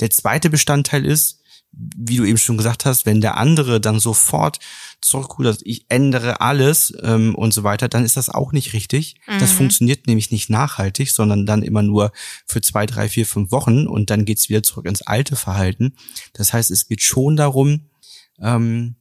Der 0.00 0.10
zweite 0.10 0.50
Bestandteil 0.50 1.04
ist, 1.04 1.38
wie 1.72 2.16
du 2.16 2.24
eben 2.24 2.36
schon 2.38 2.56
gesagt 2.56 2.84
hast, 2.84 3.06
wenn 3.06 3.20
der 3.20 3.36
andere 3.36 3.80
dann 3.80 4.00
sofort 4.00 4.58
zurückrudert, 5.00 5.60
ich 5.64 5.86
ändere 5.88 6.40
alles 6.40 6.92
ähm, 7.02 7.34
und 7.36 7.54
so 7.54 7.62
weiter, 7.62 7.88
dann 7.88 8.04
ist 8.04 8.16
das 8.16 8.28
auch 8.28 8.52
nicht 8.52 8.72
richtig. 8.72 9.20
Das 9.26 9.52
Mhm. 9.52 9.56
funktioniert 9.56 10.06
nämlich 10.08 10.30
nicht 10.32 10.50
nachhaltig, 10.50 11.10
sondern 11.12 11.46
dann 11.46 11.62
immer 11.62 11.82
nur 11.82 12.12
für 12.44 12.60
zwei, 12.60 12.86
drei, 12.86 13.08
vier, 13.08 13.24
fünf 13.24 13.50
Wochen 13.52 13.86
und 13.86 14.10
dann 14.10 14.24
geht's 14.24 14.48
wieder 14.48 14.62
zurück 14.64 14.86
ins 14.86 15.02
alte 15.02 15.36
Verhalten. 15.36 15.94
Das 16.32 16.52
heißt, 16.52 16.70
es 16.72 16.86
geht 16.88 17.02
schon 17.02 17.36
darum, 17.36 17.88
ähm, 18.42 18.96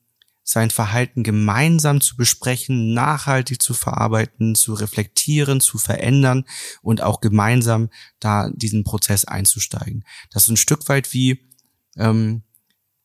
sein 0.50 0.72
Verhalten 0.72 1.22
gemeinsam 1.22 2.01
zu 2.01 2.18
besprechen, 2.18 2.96
nachhaltig 2.96 3.62
zu 3.62 3.75
verarbeiten, 3.75 4.56
zu 4.56 4.74
reflektieren, 4.74 5.62
zu 5.62 5.77
verändern 5.77 6.46
und 6.82 7.03
auch 7.03 7.22
gemeinsam 7.22 7.89
da 8.20 8.50
diesen 8.50 8.84
Prozess 8.84 9.25
einzusteigen. 9.25 10.03
Das 10.32 10.44
ist 10.44 10.50
ein 10.50 10.58
Stück 10.58 10.89
weit 10.89 11.13
wie 11.13 11.51
ähm, 11.98 12.41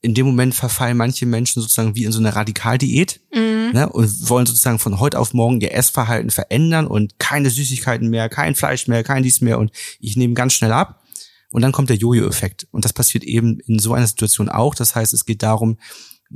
in 0.01 0.15
dem 0.15 0.25
Moment 0.25 0.55
verfallen 0.55 0.97
manche 0.97 1.27
Menschen 1.27 1.61
sozusagen 1.61 1.95
wie 1.95 2.05
in 2.05 2.13
so 2.13 2.19
eine 2.19 2.35
Radikaldiät 2.35 3.21
Mhm. 3.35 3.73
ne, 3.73 3.89
und 3.91 4.29
wollen 4.31 4.47
sozusagen 4.47 4.79
von 4.79 4.99
heute 4.99 5.19
auf 5.19 5.35
morgen 5.35 5.61
ihr 5.61 5.75
Essverhalten 5.75 6.31
verändern 6.31 6.87
und 6.87 7.19
keine 7.19 7.51
Süßigkeiten 7.51 8.09
mehr, 8.09 8.31
kein 8.31 8.55
Fleisch 8.55 8.89
mehr, 8.89 9.05
kein 9.05 9.23
dies 9.23 9.43
mehr 9.43 9.59
und 9.59 9.71
ich 10.01 10.17
nehme 10.17 10.33
ganz 10.35 10.55
schnell 10.55 10.73
ab. 10.73 11.03
Und 11.51 11.63
dann 11.63 11.73
kommt 11.73 11.89
der 11.89 11.97
Jojo-Effekt. 11.97 12.67
Und 12.73 12.85
das 12.85 12.93
passiert 12.93 13.23
eben 13.23 13.61
in 13.61 13.79
so 13.79 13.95
einer 13.95 14.09
Situation 14.09 14.49
auch. 14.49 14.75
Das 14.75 14.97
heißt, 14.97 15.15
es 15.15 15.25
geht 15.25 15.45
darum, 15.45 15.79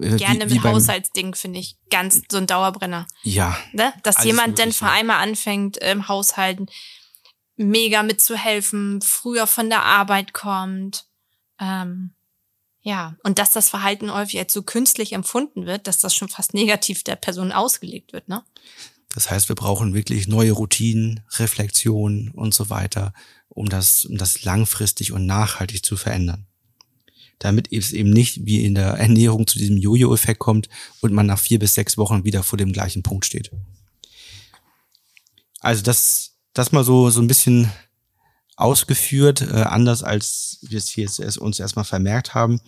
äh, 0.00 0.16
Gerne 0.16 0.46
wie, 0.46 0.50
wie 0.50 0.54
mit 0.54 0.62
beim, 0.62 0.74
Haushaltsding 0.74 1.34
finde 1.34 1.60
ich 1.60 1.76
ganz 1.90 2.22
so 2.30 2.38
ein 2.38 2.46
Dauerbrenner. 2.46 3.06
Ja, 3.22 3.58
Ne? 3.72 3.92
Dass 4.02 4.24
jemand 4.24 4.58
denn 4.58 4.72
vor 4.72 4.90
einmal 4.90 5.22
anfängt 5.22 5.76
im 5.78 6.08
Haushalten 6.08 6.66
mega 7.56 8.02
mitzuhelfen, 8.02 9.00
früher 9.02 9.46
von 9.46 9.68
der 9.68 9.84
Arbeit 9.84 10.32
kommt. 10.32 11.06
Ähm, 11.60 12.14
ja, 12.80 13.16
und 13.24 13.38
dass 13.38 13.52
das 13.52 13.68
Verhalten 13.68 14.12
häufig 14.12 14.38
als 14.38 14.52
so 14.52 14.62
künstlich 14.62 15.12
empfunden 15.12 15.66
wird, 15.66 15.86
dass 15.86 15.98
das 15.98 16.14
schon 16.14 16.28
fast 16.28 16.54
negativ 16.54 17.02
der 17.02 17.16
Person 17.16 17.52
ausgelegt 17.52 18.12
wird, 18.12 18.28
ne? 18.28 18.42
Das 19.14 19.30
heißt, 19.30 19.48
wir 19.48 19.56
brauchen 19.56 19.94
wirklich 19.94 20.28
neue 20.28 20.52
Routinen, 20.52 21.24
Reflexion 21.38 22.30
und 22.34 22.54
so 22.54 22.70
weiter, 22.70 23.14
um 23.48 23.68
das, 23.68 24.04
um 24.04 24.18
das 24.18 24.44
langfristig 24.44 25.12
und 25.12 25.26
nachhaltig 25.26 25.84
zu 25.84 25.96
verändern. 25.96 26.46
Damit 27.38 27.73
es 27.73 27.92
eben 27.92 28.11
nicht 28.11 28.45
wie 28.47 28.64
in 28.64 28.75
der 28.75 28.95
Ernährung 28.95 29.47
zu 29.47 29.59
diesem 29.59 29.76
Jojo-Effekt 29.76 30.40
kommt 30.40 30.68
und 31.00 31.12
man 31.12 31.26
nach 31.26 31.38
vier 31.38 31.59
bis 31.59 31.75
sechs 31.75 31.97
Wochen 31.97 32.25
wieder 32.25 32.42
vor 32.42 32.57
dem 32.57 32.73
gleichen 32.73 33.02
Punkt 33.02 33.25
steht. 33.25 33.50
Also 35.61 35.83
das, 35.83 36.37
das 36.52 36.73
mal 36.73 36.85
so, 36.85 37.11
so 37.11 37.21
ein 37.21 37.28
bisschen 37.28 37.71
ausgeführt, 38.57 39.42
äh, 39.42 39.62
anders 39.62 40.02
als 40.02 40.59
wir 40.62 40.78
es 40.78 40.88
hier 40.88 41.04
jetzt 41.04 41.21
erst, 41.21 41.38
uns 41.38 41.61
erstmal 41.61 41.85
vermerkt 41.85 42.35
haben. 42.35 42.61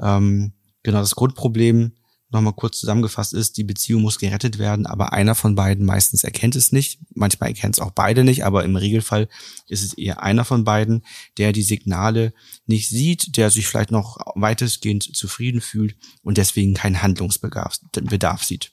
Ähm, 0.00 0.52
genau, 0.82 0.98
das 0.98 1.14
Grundproblem 1.14 1.92
nochmal 2.30 2.52
kurz 2.52 2.78
zusammengefasst 2.78 3.32
ist, 3.32 3.56
die 3.56 3.64
Beziehung 3.64 4.02
muss 4.02 4.18
gerettet 4.18 4.58
werden, 4.58 4.86
aber 4.86 5.12
einer 5.12 5.34
von 5.34 5.54
beiden 5.54 5.84
meistens 5.86 6.24
erkennt 6.24 6.56
es 6.56 6.72
nicht. 6.72 7.00
Manchmal 7.14 7.50
erkennt 7.50 7.76
es 7.76 7.80
auch 7.80 7.90
beide 7.90 8.24
nicht, 8.24 8.44
aber 8.44 8.64
im 8.64 8.76
Regelfall 8.76 9.28
ist 9.66 9.82
es 9.82 9.94
eher 9.94 10.22
einer 10.22 10.44
von 10.44 10.64
beiden, 10.64 11.04
der 11.38 11.52
die 11.52 11.62
Signale 11.62 12.32
nicht 12.66 12.88
sieht, 12.88 13.36
der 13.36 13.50
sich 13.50 13.66
vielleicht 13.66 13.90
noch 13.90 14.18
weitestgehend 14.34 15.16
zufrieden 15.16 15.60
fühlt 15.60 15.96
und 16.22 16.38
deswegen 16.38 16.74
keinen 16.74 17.02
Handlungsbedarf 17.02 17.78
Bedarf 17.92 18.44
sieht. 18.44 18.72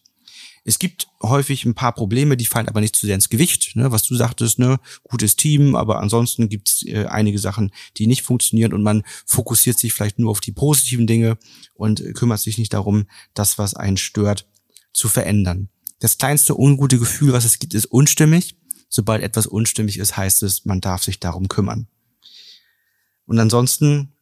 Es 0.67 0.79
gibt 0.79 1.07
häufig 1.21 1.63
ein 1.63 1.75
paar 1.75 1.93
Probleme, 1.93 2.35
die 2.35 2.47
fallen 2.47 2.67
aber 2.67 2.81
nicht 2.81 2.95
zu 2.95 3.05
sehr 3.05 3.13
ins 3.13 3.29
Gewicht. 3.29 3.75
Ne? 3.75 3.91
Was 3.91 4.01
du 4.01 4.15
sagtest, 4.15 4.57
ne? 4.57 4.79
gutes 5.03 5.35
Team, 5.35 5.75
aber 5.75 5.99
ansonsten 6.01 6.49
gibt 6.49 6.69
es 6.69 6.85
äh, 6.87 7.05
einige 7.05 7.37
Sachen, 7.37 7.71
die 7.97 8.07
nicht 8.07 8.23
funktionieren 8.23 8.73
und 8.73 8.81
man 8.81 9.03
fokussiert 9.27 9.77
sich 9.77 9.93
vielleicht 9.93 10.17
nur 10.17 10.31
auf 10.31 10.41
die 10.41 10.51
positiven 10.51 11.05
Dinge 11.05 11.37
und 11.75 12.03
kümmert 12.15 12.39
sich 12.39 12.57
nicht 12.57 12.73
darum, 12.73 13.05
das, 13.35 13.59
was 13.59 13.75
einen 13.75 13.97
stört, 13.97 14.47
zu 14.91 15.07
verändern. 15.07 15.69
Das 15.99 16.17
kleinste 16.17 16.57
ungute 16.57 16.97
Gefühl, 16.97 17.31
was 17.31 17.45
es 17.45 17.59
gibt, 17.59 17.75
ist 17.75 17.85
unstimmig. 17.85 18.57
Sobald 18.89 19.21
etwas 19.21 19.45
unstimmig 19.45 19.99
ist, 19.99 20.17
heißt 20.17 20.41
es, 20.41 20.65
man 20.65 20.81
darf 20.81 21.03
sich 21.03 21.19
darum 21.19 21.47
kümmern. 21.47 21.87
Und 23.27 23.39
ansonsten 23.39 24.13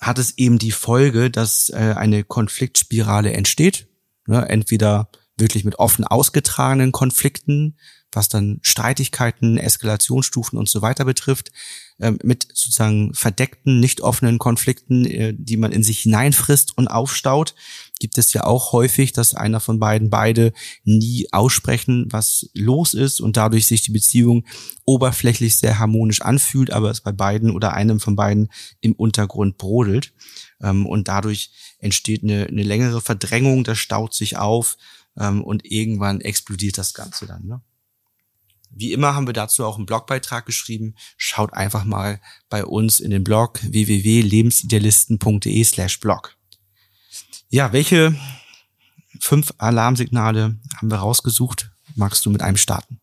hat 0.00 0.18
es 0.18 0.36
eben 0.36 0.58
die 0.58 0.72
Folge, 0.72 1.30
dass 1.30 1.70
äh, 1.70 1.94
eine 1.96 2.22
Konfliktspirale 2.22 3.32
entsteht. 3.32 3.88
Ne? 4.26 4.46
Entweder 4.46 5.08
wirklich 5.36 5.64
mit 5.64 5.78
offen 5.78 6.04
ausgetragenen 6.04 6.92
Konflikten, 6.92 7.76
was 8.12 8.28
dann 8.28 8.60
Streitigkeiten, 8.62 9.58
Eskalationsstufen 9.58 10.58
und 10.58 10.68
so 10.68 10.82
weiter 10.82 11.04
betrifft, 11.04 11.50
ähm, 12.00 12.18
mit 12.22 12.46
sozusagen 12.52 13.12
verdeckten, 13.14 13.80
nicht 13.80 14.00
offenen 14.00 14.38
Konflikten, 14.38 15.04
äh, 15.04 15.34
die 15.36 15.56
man 15.56 15.72
in 15.72 15.82
sich 15.82 16.00
hineinfrisst 16.00 16.76
und 16.76 16.88
aufstaut, 16.88 17.54
gibt 18.00 18.18
es 18.18 18.32
ja 18.32 18.44
auch 18.44 18.72
häufig, 18.72 19.12
dass 19.12 19.34
einer 19.34 19.60
von 19.60 19.78
beiden 19.78 20.10
beide 20.10 20.52
nie 20.84 21.28
aussprechen, 21.32 22.06
was 22.10 22.50
los 22.54 22.94
ist 22.94 23.20
und 23.20 23.36
dadurch 23.36 23.66
sich 23.66 23.82
die 23.82 23.92
Beziehung 23.92 24.44
oberflächlich 24.84 25.58
sehr 25.58 25.78
harmonisch 25.78 26.20
anfühlt, 26.20 26.72
aber 26.72 26.90
es 26.90 27.00
bei 27.00 27.12
beiden 27.12 27.50
oder 27.50 27.72
einem 27.72 28.00
von 28.00 28.16
beiden 28.16 28.48
im 28.80 28.92
Untergrund 28.92 29.58
brodelt. 29.58 30.12
Ähm, 30.62 30.86
und 30.86 31.08
dadurch 31.08 31.50
entsteht 31.78 32.22
eine, 32.22 32.46
eine 32.46 32.62
längere 32.62 33.00
Verdrängung, 33.00 33.64
das 33.64 33.78
staut 33.78 34.14
sich 34.14 34.36
auf 34.36 34.76
und 35.14 35.64
irgendwann 35.64 36.20
explodiert 36.20 36.78
das 36.78 36.94
Ganze 36.94 37.26
dann. 37.26 37.46
Ne? 37.46 37.60
Wie 38.76 38.92
immer 38.92 39.14
haben 39.14 39.28
wir 39.28 39.34
dazu 39.34 39.64
auch 39.64 39.76
einen 39.76 39.86
Blogbeitrag 39.86 40.46
geschrieben. 40.46 40.96
Schaut 41.16 41.52
einfach 41.52 41.84
mal 41.84 42.20
bei 42.48 42.64
uns 42.64 42.98
in 42.98 43.12
den 43.12 43.22
Blog 43.22 43.60
www.lebensidealisten.de 43.62 45.62
slash 45.64 46.00
blog. 46.00 46.36
Ja, 47.50 47.72
welche 47.72 48.18
fünf 49.20 49.54
Alarmsignale 49.58 50.58
haben 50.76 50.90
wir 50.90 50.98
rausgesucht? 50.98 51.70
Magst 51.94 52.26
du 52.26 52.30
mit 52.30 52.42
einem 52.42 52.56
starten? 52.56 53.00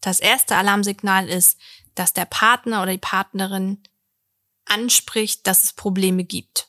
Das 0.00 0.20
erste 0.20 0.56
Alarmsignal 0.56 1.28
ist, 1.28 1.58
dass 1.94 2.14
der 2.14 2.24
Partner 2.24 2.82
oder 2.82 2.92
die 2.92 2.98
Partnerin 2.98 3.82
anspricht, 4.64 5.46
dass 5.46 5.64
es 5.64 5.74
Probleme 5.74 6.24
gibt. 6.24 6.68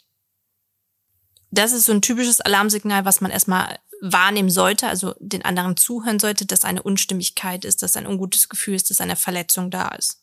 Das 1.52 1.72
ist 1.72 1.86
so 1.86 1.94
ein 1.94 2.02
typisches 2.02 2.42
Alarmsignal, 2.42 3.06
was 3.06 3.22
man 3.22 3.32
erstmal 3.32 3.80
wahrnehmen 4.02 4.50
sollte, 4.50 4.88
also 4.88 5.16
den 5.20 5.46
anderen 5.46 5.78
zuhören 5.78 6.20
sollte, 6.20 6.46
dass 6.46 6.66
eine 6.66 6.84
Unstimmigkeit 6.84 7.66
ist, 7.66 7.82
dass 7.82 7.98
ein 7.98 8.08
ungutes 8.08 8.50
Gefühl 8.50 8.76
ist, 8.76 8.90
dass 8.90 9.02
eine 9.02 9.16
Verletzung 9.16 9.72
da 9.72 9.90
ist. 9.90 10.22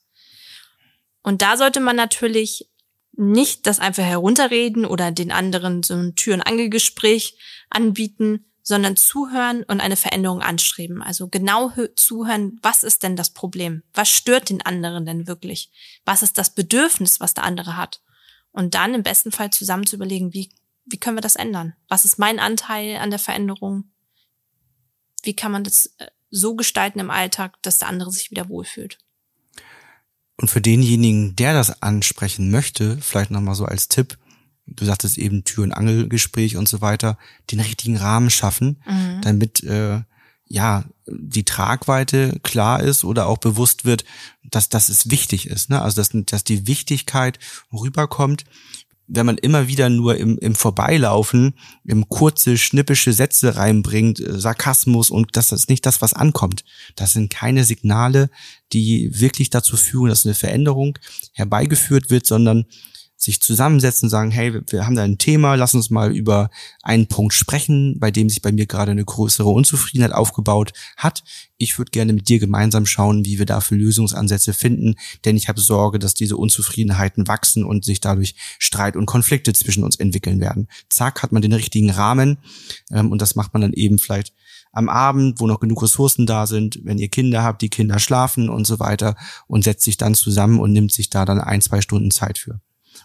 Und 1.22 1.42
da 1.42 1.56
sollte 1.56 1.80
man 1.80 1.96
natürlich 1.96 2.68
nicht 3.12 3.66
das 3.66 3.78
einfach 3.78 4.04
herunterreden 4.04 4.84
oder 4.84 5.10
den 5.10 5.32
anderen 5.32 5.82
so 5.82 5.94
ein 5.94 6.14
Tür- 6.14 6.34
und 6.34 6.42
Angelgespräch 6.42 7.38
anbieten, 7.70 8.46
sondern 8.62 8.96
zuhören 8.96 9.64
und 9.64 9.80
eine 9.80 9.96
Veränderung 9.96 10.40
anstreben. 10.40 11.02
Also 11.02 11.28
genau 11.28 11.70
hö- 11.70 11.94
zuhören, 11.96 12.58
was 12.62 12.84
ist 12.84 13.02
denn 13.02 13.16
das 13.16 13.30
Problem? 13.30 13.82
Was 13.92 14.08
stört 14.08 14.50
den 14.50 14.62
anderen 14.62 15.04
denn 15.04 15.26
wirklich? 15.26 15.70
Was 16.04 16.22
ist 16.22 16.38
das 16.38 16.54
Bedürfnis, 16.54 17.20
was 17.20 17.34
der 17.34 17.44
andere 17.44 17.76
hat? 17.76 18.00
Und 18.52 18.74
dann 18.74 18.94
im 18.94 19.02
besten 19.02 19.32
Fall 19.32 19.50
zusammen 19.50 19.86
zu 19.86 19.96
überlegen, 19.96 20.32
wie, 20.32 20.50
wie 20.84 20.98
können 20.98 21.16
wir 21.16 21.22
das 21.22 21.36
ändern? 21.36 21.74
Was 21.88 22.04
ist 22.04 22.18
mein 22.18 22.38
Anteil 22.38 22.96
an 22.96 23.10
der 23.10 23.18
Veränderung? 23.18 23.84
Wie 25.22 25.34
kann 25.34 25.52
man 25.52 25.64
das 25.64 25.86
äh, 25.98 26.06
so 26.30 26.54
gestalten 26.56 26.98
im 26.98 27.10
Alltag, 27.10 27.62
dass 27.62 27.78
der 27.78 27.88
andere 27.88 28.10
sich 28.10 28.30
wieder 28.30 28.48
wohlfühlt? 28.48 28.98
Und 30.36 30.48
für 30.48 30.60
denjenigen, 30.60 31.36
der 31.36 31.52
das 31.52 31.82
ansprechen 31.82 32.50
möchte, 32.50 32.98
vielleicht 33.00 33.30
nochmal 33.30 33.54
so 33.54 33.64
als 33.64 33.88
Tipp, 33.88 34.18
du 34.66 34.84
sagtest 34.84 35.18
eben 35.18 35.44
Tür- 35.44 35.64
und 35.64 35.72
Angelgespräch 35.72 36.56
und 36.56 36.68
so 36.68 36.80
weiter, 36.80 37.18
den 37.50 37.60
richtigen 37.60 37.96
Rahmen 37.96 38.30
schaffen, 38.30 38.82
Mhm. 38.86 39.20
damit 39.22 39.62
äh, 39.62 40.02
ja 40.46 40.84
die 41.06 41.44
Tragweite 41.44 42.40
klar 42.42 42.82
ist 42.82 43.04
oder 43.04 43.26
auch 43.26 43.38
bewusst 43.38 43.84
wird, 43.84 44.04
dass 44.42 44.68
das 44.68 44.88
es 44.88 45.10
wichtig 45.10 45.46
ist. 45.46 45.70
Ne? 45.70 45.80
Also 45.80 45.96
dass, 45.96 46.10
dass 46.12 46.44
die 46.44 46.66
Wichtigkeit 46.66 47.38
rüberkommt. 47.72 48.44
Wenn 49.08 49.26
man 49.26 49.38
immer 49.38 49.68
wieder 49.68 49.88
nur 49.88 50.16
im, 50.16 50.38
im 50.38 50.54
Vorbeilaufen 50.54 51.54
im 51.84 52.08
kurze, 52.08 52.56
schnippische 52.56 53.12
Sätze 53.12 53.56
reinbringt, 53.56 54.20
äh, 54.20 54.38
Sarkasmus 54.38 55.10
und 55.10 55.36
das 55.36 55.52
ist 55.52 55.68
nicht 55.68 55.84
das, 55.86 56.00
was 56.00 56.14
ankommt. 56.14 56.64
Das 56.96 57.12
sind 57.12 57.30
keine 57.30 57.64
Signale, 57.64 58.30
die 58.72 59.10
wirklich 59.20 59.50
dazu 59.50 59.76
führen, 59.76 60.08
dass 60.08 60.24
eine 60.24 60.34
Veränderung 60.34 60.98
herbeigeführt 61.32 62.10
wird, 62.10 62.26
sondern 62.26 62.66
sich 63.22 63.40
zusammensetzen, 63.40 64.08
sagen, 64.08 64.32
hey, 64.32 64.52
wir, 64.68 64.84
haben 64.84 64.96
da 64.96 65.04
ein 65.04 65.16
Thema, 65.16 65.54
lass 65.54 65.74
uns 65.74 65.90
mal 65.90 66.14
über 66.14 66.50
einen 66.82 67.06
Punkt 67.06 67.34
sprechen, 67.34 67.96
bei 68.00 68.10
dem 68.10 68.28
sich 68.28 68.42
bei 68.42 68.50
mir 68.50 68.66
gerade 68.66 68.90
eine 68.90 69.04
größere 69.04 69.48
Unzufriedenheit 69.48 70.12
aufgebaut 70.12 70.72
hat. 70.96 71.22
Ich 71.56 71.78
würde 71.78 71.92
gerne 71.92 72.14
mit 72.14 72.28
dir 72.28 72.40
gemeinsam 72.40 72.84
schauen, 72.84 73.24
wie 73.24 73.38
wir 73.38 73.46
dafür 73.46 73.78
Lösungsansätze 73.78 74.52
finden, 74.52 74.96
denn 75.24 75.36
ich 75.36 75.48
habe 75.48 75.60
Sorge, 75.60 76.00
dass 76.00 76.14
diese 76.14 76.36
Unzufriedenheiten 76.36 77.28
wachsen 77.28 77.64
und 77.64 77.84
sich 77.84 78.00
dadurch 78.00 78.34
Streit 78.58 78.96
und 78.96 79.06
Konflikte 79.06 79.52
zwischen 79.52 79.84
uns 79.84 79.94
entwickeln 79.94 80.40
werden. 80.40 80.66
Zack, 80.88 81.22
hat 81.22 81.30
man 81.30 81.42
den 81.42 81.52
richtigen 81.52 81.90
Rahmen 81.90 82.38
ähm, 82.90 83.12
und 83.12 83.22
das 83.22 83.36
macht 83.36 83.52
man 83.52 83.62
dann 83.62 83.72
eben 83.72 83.98
vielleicht 83.98 84.34
am 84.72 84.88
Abend, 84.88 85.38
wo 85.38 85.46
noch 85.46 85.60
genug 85.60 85.80
Ressourcen 85.80 86.26
da 86.26 86.48
sind, 86.48 86.80
wenn 86.82 86.98
ihr 86.98 87.08
Kinder 87.08 87.44
habt, 87.44 87.62
die 87.62 87.68
Kinder 87.68 88.00
schlafen 88.00 88.48
und 88.48 88.66
so 88.66 88.80
weiter 88.80 89.14
und 89.46 89.62
setzt 89.62 89.84
sich 89.84 89.96
dann 89.96 90.16
zusammen 90.16 90.58
und 90.58 90.72
nimmt 90.72 90.90
sich 90.90 91.08
da 91.08 91.24
dann 91.24 91.40
ein, 91.40 91.60
zwei 91.60 91.80
Stunden 91.80 92.10
Zeit 92.10 92.38
für 92.38 92.60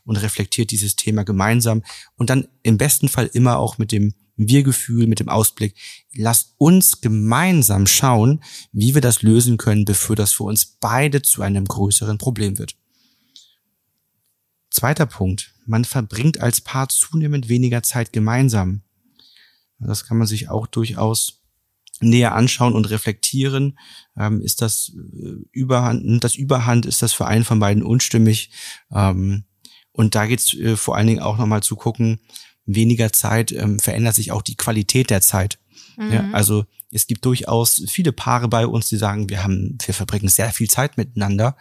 und 0.06 0.17
reflektiert 0.17 0.72
dieses 0.72 0.96
Thema 0.96 1.24
gemeinsam 1.24 1.84
und 2.15 2.29
dann 2.29 2.48
im 2.63 2.77
besten 2.77 3.10
Fall 3.10 3.29
immer 3.34 3.58
auch 3.58 3.77
mit 3.77 3.91
dem 3.91 4.13
Wir-Gefühl, 4.36 5.08
mit 5.08 5.20
dem 5.20 5.29
Ausblick, 5.29 5.75
lasst 6.13 6.53
uns 6.58 7.01
gemeinsam 7.01 7.88
schauen, 7.88 8.44
wie 8.72 8.94
wir 8.94 9.01
das 9.01 9.24
lösen 9.24 9.58
können, 9.58 9.86
bevor 9.86 10.15
das 10.15 10.34
für 10.34 10.44
uns 10.44 10.65
beide 10.65 11.22
zu 11.22 11.41
einem 11.41 11.65
größeren 11.65 12.17
Problem 12.17 12.58
wird. 12.60 12.75
Zweiter 14.70 15.08
Punkt. 15.08 15.56
Man 15.65 15.86
verbringt 15.86 16.39
als 16.39 16.62
Paar 16.62 16.88
zunehmend 16.88 17.50
weniger 17.50 17.82
Zeit 17.82 18.13
gemeinsam. 18.13 18.84
Das 19.79 20.06
kann 20.06 20.17
man 20.17 20.27
sich 20.27 20.50
auch 20.50 20.67
durchaus 20.67 21.41
näher 22.00 22.36
anschauen 22.36 22.74
und 22.74 22.89
reflektieren. 22.89 23.79
Ähm, 24.15 24.41
ist 24.41 24.62
das 24.62 24.91
äh, 24.96 25.46
Überhand, 25.51 26.06
nimmt 26.06 26.24
das 26.24 26.36
Überhand, 26.36 26.86
ist 26.86 27.01
das 27.01 27.13
für 27.13 27.25
einen 27.25 27.44
von 27.44 27.60
beiden 27.60 27.84
unstimmig? 27.84 28.51
Ähm, 28.91 29.46
und 29.98 30.13
da 30.13 30.27
geht's 30.27 30.54
äh, 30.54 30.77
vor 30.77 30.96
allen 30.96 31.08
Dingen 31.08 31.22
auch 31.22 31.38
nochmal 31.38 31.63
zu 31.63 31.75
gucken, 31.75 32.20
weniger 32.66 33.12
Zeit 33.12 33.51
ähm, 33.51 33.80
verändert 33.80 34.13
sich 34.13 34.32
auch 34.32 34.44
die 34.44 34.56
Qualität 34.56 35.10
der 35.10 35.22
Zeit. 35.22 35.58
Mhm. 35.98 36.13
Ja, 36.13 36.30
also 36.34 36.66
es 36.92 37.08
gibt 37.08 37.25
durchaus 37.25 37.84
viele 37.88 38.12
Paare 38.12 38.48
bei 38.48 38.68
uns, 38.68 38.89
die 38.89 38.98
sagen, 38.98 39.30
wir 39.30 39.44
haben, 39.44 39.77
wir 39.84 39.96
verbringen 39.96 40.30
sehr 40.30 40.51
viel 40.51 40.70
Zeit 40.70 40.98
miteinander 40.98 41.58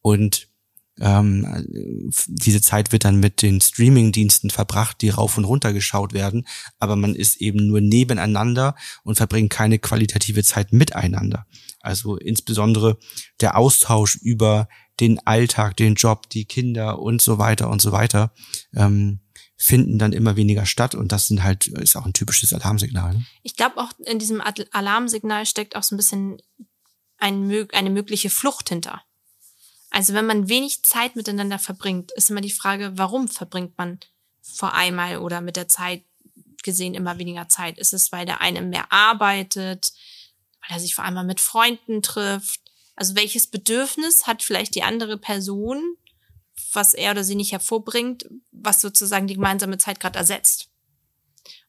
und 0.00 0.48
ähm, 0.98 2.08
diese 2.26 2.60
Zeit 2.60 2.92
wird 2.92 3.04
dann 3.04 3.20
mit 3.20 3.42
den 3.42 3.60
Streaming-Diensten 3.60 4.50
verbracht, 4.50 5.02
die 5.02 5.10
rauf 5.10 5.36
und 5.36 5.44
runter 5.44 5.72
geschaut 5.72 6.12
werden, 6.12 6.46
aber 6.78 6.96
man 6.96 7.14
ist 7.14 7.36
eben 7.36 7.66
nur 7.66 7.80
nebeneinander 7.80 8.74
und 9.02 9.16
verbringt 9.16 9.50
keine 9.50 9.78
qualitative 9.78 10.42
Zeit 10.42 10.72
miteinander. 10.72 11.46
Also 11.80 12.16
insbesondere 12.16 12.98
der 13.40 13.56
Austausch 13.56 14.16
über 14.16 14.68
den 14.98 15.24
Alltag, 15.26 15.76
den 15.76 15.94
Job, 15.94 16.30
die 16.30 16.46
Kinder 16.46 16.98
und 16.98 17.20
so 17.20 17.38
weiter 17.38 17.68
und 17.68 17.82
so 17.82 17.92
weiter 17.92 18.32
ähm, 18.74 19.20
finden 19.58 19.98
dann 19.98 20.12
immer 20.12 20.36
weniger 20.36 20.66
statt 20.66 20.94
und 20.94 21.12
das 21.12 21.28
sind 21.28 21.42
halt 21.42 21.66
ist 21.66 21.96
auch 21.96 22.06
ein 22.06 22.12
typisches 22.12 22.52
Alarmsignal. 22.52 23.14
Ne? 23.14 23.26
Ich 23.42 23.56
glaube 23.56 23.78
auch 23.78 23.92
in 24.04 24.18
diesem 24.18 24.42
Alarmsignal 24.70 25.46
steckt 25.46 25.76
auch 25.76 25.82
so 25.82 25.94
ein 25.94 25.98
bisschen 25.98 26.38
ein, 27.18 27.68
eine 27.72 27.90
mögliche 27.90 28.30
Flucht 28.30 28.68
hinter. 28.68 29.02
Also 29.90 30.14
wenn 30.14 30.26
man 30.26 30.48
wenig 30.48 30.82
Zeit 30.82 31.16
miteinander 31.16 31.58
verbringt, 31.58 32.12
ist 32.12 32.30
immer 32.30 32.40
die 32.40 32.50
Frage, 32.50 32.92
warum 32.96 33.28
verbringt 33.28 33.78
man 33.78 34.00
vor 34.42 34.74
einmal 34.74 35.18
oder 35.18 35.40
mit 35.40 35.56
der 35.56 35.68
Zeit 35.68 36.04
gesehen 36.62 36.94
immer 36.94 37.18
weniger 37.18 37.48
Zeit? 37.48 37.78
Ist 37.78 37.92
es, 37.92 38.12
weil 38.12 38.26
der 38.26 38.40
eine 38.40 38.62
mehr 38.62 38.92
arbeitet, 38.92 39.92
weil 40.60 40.76
er 40.76 40.80
sich 40.80 40.94
vor 40.94 41.04
allem 41.04 41.26
mit 41.26 41.40
Freunden 41.40 42.02
trifft? 42.02 42.60
Also 42.96 43.14
welches 43.14 43.46
Bedürfnis 43.46 44.26
hat 44.26 44.42
vielleicht 44.42 44.74
die 44.74 44.82
andere 44.82 45.18
Person, 45.18 45.96
was 46.72 46.94
er 46.94 47.12
oder 47.12 47.24
sie 47.24 47.34
nicht 47.34 47.52
hervorbringt, 47.52 48.26
was 48.50 48.80
sozusagen 48.80 49.26
die 49.26 49.34
gemeinsame 49.34 49.78
Zeit 49.78 50.00
gerade 50.00 50.18
ersetzt? 50.18 50.70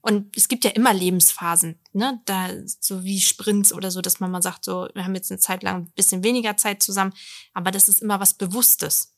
Und 0.07 0.37
es 0.37 0.47
gibt 0.47 0.63
ja 0.63 0.71
immer 0.71 0.93
Lebensphasen, 0.93 1.77
ne, 1.91 2.21
da 2.23 2.47
so 2.79 3.03
wie 3.03 3.19
Sprints 3.19 3.73
oder 3.73 3.91
so, 3.91 3.99
dass 3.99 4.21
man 4.21 4.31
mal 4.31 4.41
sagt, 4.41 4.63
so, 4.63 4.87
wir 4.93 5.03
haben 5.03 5.15
jetzt 5.15 5.29
eine 5.29 5.39
Zeit 5.39 5.63
lang 5.63 5.75
ein 5.75 5.91
bisschen 5.95 6.23
weniger 6.23 6.55
Zeit 6.55 6.81
zusammen, 6.81 7.13
aber 7.53 7.71
das 7.71 7.89
ist 7.89 8.01
immer 8.01 8.21
was 8.21 8.33
Bewusstes. 8.33 9.17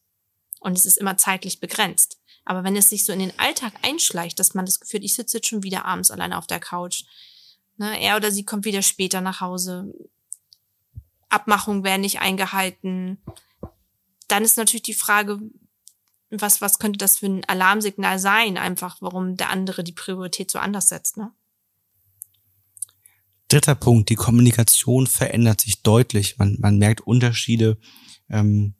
Und 0.60 0.75
es 0.75 0.88
ist 0.88 0.98
immer 0.98 1.15
zeitlich 1.15 1.60
begrenzt. 1.60 2.17
Aber 2.43 2.63
wenn 2.63 2.75
es 2.75 2.89
sich 2.89 3.05
so 3.05 3.13
in 3.13 3.19
den 3.19 3.38
Alltag 3.38 3.74
einschleicht, 3.84 4.39
dass 4.39 4.55
man 4.55 4.65
das 4.65 4.79
Gefühl, 4.79 5.03
ich 5.03 5.13
sitze 5.13 5.38
jetzt 5.38 5.48
schon 5.48 5.62
wieder 5.62 5.86
abends 5.86 6.10
alleine 6.10 6.39
auf 6.39 6.48
der 6.48 6.60
Couch, 6.60 7.03
ne, 7.77 8.01
er 8.01 8.17
oder 8.17 8.31
sie 8.31 8.43
kommt 8.43 8.65
wieder 8.65 8.81
später 8.81 9.22
nach 9.22 9.41
Hause, 9.41 9.93
Abmachungen 11.29 11.84
werden 11.84 12.01
nicht 12.01 12.19
eingehalten, 12.19 13.22
dann 14.27 14.43
ist 14.43 14.58
natürlich 14.58 14.82
die 14.82 14.95
Frage, 14.95 15.39
was, 16.31 16.61
was 16.61 16.79
könnte 16.79 16.97
das 16.97 17.19
für 17.19 17.27
ein 17.27 17.45
Alarmsignal 17.45 18.19
sein, 18.19 18.57
einfach, 18.57 18.97
warum 19.01 19.35
der 19.35 19.49
andere 19.49 19.83
die 19.83 19.91
Priorität 19.91 20.51
so 20.51 20.59
anders 20.59 20.89
setzt, 20.89 21.17
ne? 21.17 21.31
Dritter 23.47 23.73
Punkt, 23.73 24.09
die 24.09 24.15
Kommunikation 24.15 25.07
verändert 25.07 25.61
sich 25.61 25.81
deutlich. 25.81 26.37
Man, 26.37 26.57
man 26.59 26.77
merkt 26.77 27.01
Unterschiede. 27.01 27.79
Ähm, 28.29 28.75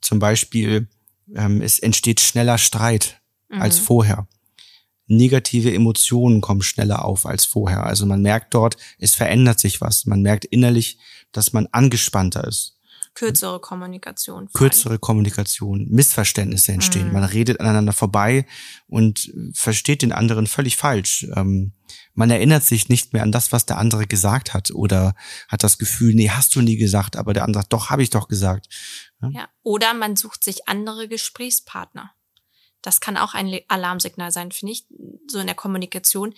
zum 0.00 0.18
Beispiel, 0.18 0.88
ähm, 1.32 1.62
es 1.62 1.78
entsteht 1.78 2.18
schneller 2.18 2.58
Streit 2.58 3.20
mhm. 3.48 3.62
als 3.62 3.78
vorher. 3.78 4.26
Negative 5.06 5.72
Emotionen 5.72 6.40
kommen 6.40 6.62
schneller 6.62 7.04
auf 7.04 7.24
als 7.24 7.44
vorher. 7.44 7.84
Also 7.84 8.04
man 8.04 8.20
merkt 8.20 8.52
dort, 8.54 8.76
es 8.98 9.14
verändert 9.14 9.60
sich 9.60 9.80
was. 9.80 10.06
Man 10.06 10.22
merkt 10.22 10.44
innerlich, 10.44 10.98
dass 11.30 11.52
man 11.52 11.68
angespannter 11.68 12.46
ist. 12.46 12.79
Kürzere 13.14 13.60
Kommunikation. 13.60 14.48
Kürzere 14.52 14.98
Kommunikation, 14.98 15.88
Missverständnisse 15.88 16.72
entstehen. 16.72 17.08
Mhm. 17.08 17.12
Man 17.12 17.24
redet 17.24 17.60
aneinander 17.60 17.92
vorbei 17.92 18.46
und 18.86 19.32
versteht 19.52 20.02
den 20.02 20.12
anderen 20.12 20.46
völlig 20.46 20.76
falsch. 20.76 21.26
Ähm, 21.34 21.72
man 22.14 22.30
erinnert 22.30 22.64
sich 22.64 22.88
nicht 22.88 23.12
mehr 23.12 23.22
an 23.22 23.32
das, 23.32 23.52
was 23.52 23.66
der 23.66 23.78
andere 23.78 24.06
gesagt 24.06 24.54
hat 24.54 24.70
oder 24.70 25.14
hat 25.48 25.64
das 25.64 25.78
Gefühl, 25.78 26.14
nee, 26.14 26.30
hast 26.30 26.54
du 26.54 26.60
nie 26.60 26.76
gesagt, 26.76 27.16
aber 27.16 27.32
der 27.32 27.44
andere 27.44 27.62
sagt, 27.62 27.72
doch, 27.72 27.90
habe 27.90 28.02
ich 28.02 28.10
doch 28.10 28.28
gesagt. 28.28 28.68
Ja? 29.22 29.28
ja. 29.30 29.48
Oder 29.62 29.94
man 29.94 30.16
sucht 30.16 30.44
sich 30.44 30.68
andere 30.68 31.08
Gesprächspartner. 31.08 32.12
Das 32.82 33.00
kann 33.00 33.16
auch 33.16 33.34
ein 33.34 33.60
Alarmsignal 33.68 34.30
sein, 34.30 34.52
finde 34.52 34.72
ich, 34.72 34.86
so 35.26 35.38
in 35.38 35.46
der 35.46 35.56
Kommunikation, 35.56 36.34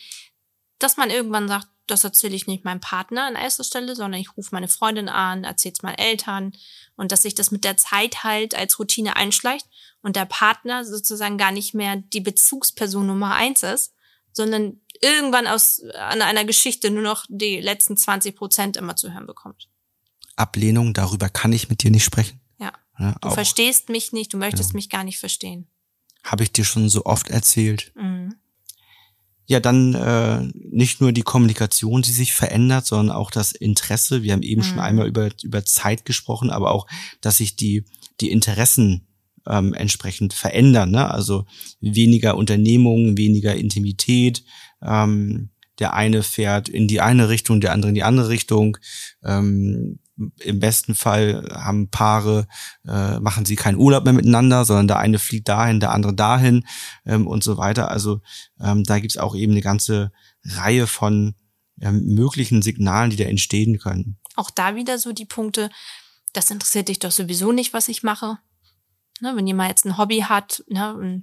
dass 0.83 0.97
man 0.97 1.11
irgendwann 1.11 1.49
sagt, 1.49 1.69
das 1.87 2.05
erzähle 2.05 2.35
ich 2.35 2.47
nicht 2.47 2.65
meinem 2.65 2.81
Partner 2.81 3.27
an 3.27 3.35
erster 3.35 3.65
Stelle, 3.65 3.97
sondern 3.97 4.21
ich 4.21 4.37
rufe 4.37 4.51
meine 4.53 4.69
Freundin 4.69 5.09
an, 5.09 5.45
erzähle 5.45 5.75
es 5.77 5.83
meinen 5.83 5.99
Eltern 5.99 6.53
und 6.97 7.13
dass 7.13 7.23
sich 7.23 7.35
das 7.35 7.51
mit 7.51 7.65
der 7.65 7.77
Zeit 7.77 8.23
halt 8.23 8.55
als 8.55 8.79
Routine 8.79 9.17
einschleicht 9.17 9.67
und 10.01 10.17
der 10.17 10.25
Partner 10.25 10.85
sozusagen 10.85 11.39
gar 11.39 11.53
nicht 11.53 11.75
mehr 11.75 11.97
die 11.97 12.21
Bezugsperson 12.21 13.07
Nummer 13.07 13.35
eins 13.35 13.63
ist, 13.63 13.95
sondern 14.33 14.81
irgendwann 15.01 15.47
aus 15.47 15.83
an 15.95 16.23
einer 16.23 16.45
Geschichte 16.45 16.91
nur 16.91 17.03
noch 17.03 17.27
die 17.29 17.61
letzten 17.61 17.97
20 17.97 18.37
Prozent 18.37 18.77
immer 18.77 18.97
zu 18.97 19.13
hören 19.13 19.27
bekommt. 19.27 19.69
Ablehnung, 20.37 20.95
darüber 20.95 21.29
kann 21.29 21.53
ich 21.53 21.69
mit 21.69 21.83
dir 21.83 21.91
nicht 21.91 22.05
sprechen. 22.05 22.41
Ja. 22.59 22.73
ja 22.99 23.17
du 23.21 23.31
verstehst 23.31 23.89
mich 23.89 24.13
nicht, 24.13 24.33
du 24.33 24.39
möchtest 24.39 24.71
ja. 24.71 24.77
mich 24.77 24.89
gar 24.89 25.05
nicht 25.05 25.19
verstehen. 25.19 25.67
Habe 26.25 26.45
ich 26.45 26.53
dir 26.53 26.65
schon 26.65 26.89
so 26.89 27.05
oft 27.05 27.29
erzählt. 27.29 27.93
Mhm 27.97 28.22
ja 29.47 29.61
dann 29.61 29.95
äh, 29.95 30.49
nicht 30.55 31.01
nur 31.01 31.13
die 31.13 31.23
Kommunikation, 31.23 32.03
die 32.03 32.13
sich 32.13 32.33
verändert, 32.33 32.87
sondern 32.87 33.15
auch 33.15 33.31
das 33.31 33.53
Interesse. 33.53 34.23
Wir 34.23 34.33
haben 34.33 34.43
eben 34.43 34.63
mhm. 34.63 34.67
schon 34.67 34.79
einmal 34.79 35.07
über, 35.07 35.31
über 35.43 35.65
Zeit 35.65 36.05
gesprochen, 36.05 36.51
aber 36.51 36.71
auch, 36.71 36.87
dass 37.21 37.39
sich 37.39 37.57
die, 37.57 37.85
die 38.21 38.31
Interessen 38.31 39.07
ähm, 39.47 39.75
entsprechend 39.75 40.33
verändern. 40.33 40.91
Ne? 40.91 41.11
Also 41.11 41.47
weniger 41.81 42.37
Unternehmungen, 42.37 43.19
weniger 43.19 43.55
Intimität. 43.55 44.45
Ähm, 44.83 45.51
der 45.79 45.95
eine 45.95 46.23
fährt 46.23 46.69
in 46.69 46.87
die 46.87 47.01
eine 47.01 47.29
Richtung, 47.29 47.61
der 47.61 47.73
andere 47.73 47.89
in 47.89 47.95
die 47.95 48.05
andere 48.05 48.29
Richtung. 48.29 48.77
Ähm, 49.25 49.99
im 50.17 50.61
besten 50.61 50.95
Fall 50.95 51.49
haben 51.53 51.91
Paare, 51.91 52.47
äh, 52.87 53.19
machen 53.21 53.45
sie 53.45 53.57
keinen 53.57 53.79
Urlaub 53.79 54.05
mehr 54.05 54.13
miteinander, 54.13 54.65
sondern 54.65 54.89
der 54.89 54.99
eine 54.99 55.19
fliegt 55.19 55.49
dahin, 55.49 55.81
der 55.81 55.93
andere 55.93 56.15
dahin 56.15 56.67
ähm, 57.07 57.27
und 57.27 57.43
so 57.43 57.57
weiter. 57.57 57.91
Also 57.91 58.21
ähm, 58.61 58.85
da 58.85 58.99
gibt's 58.99 59.17
auch 59.17 59.35
eben 59.35 59.53
eine 59.53 59.63
ganze 59.63 60.13
Reihe 60.45 60.87
von 60.87 61.35
ähm, 61.81 62.05
möglichen 62.07 62.63
Signalen, 62.63 63.11
die 63.11 63.17
da 63.17 63.25
entstehen 63.25 63.79
können. 63.79 64.19
Auch 64.37 64.51
da 64.51 64.77
wieder 64.77 64.99
so 64.99 65.13
die 65.13 65.25
Punkte, 65.25 65.71
das 66.33 66.51
interessiert 66.51 66.89
dich 66.89 66.99
doch 66.99 67.11
sowieso 67.11 67.53
nicht, 67.53 67.73
was 67.73 67.89
ich 67.89 68.03
mache. 68.03 68.39
Ne, 69.21 69.37
wenn 69.37 69.47
jemand 69.47 69.71
jetzt 69.71 69.85
ein 69.85 69.99
Hobby 69.99 70.21
hat, 70.21 70.65
ne, 70.69 71.23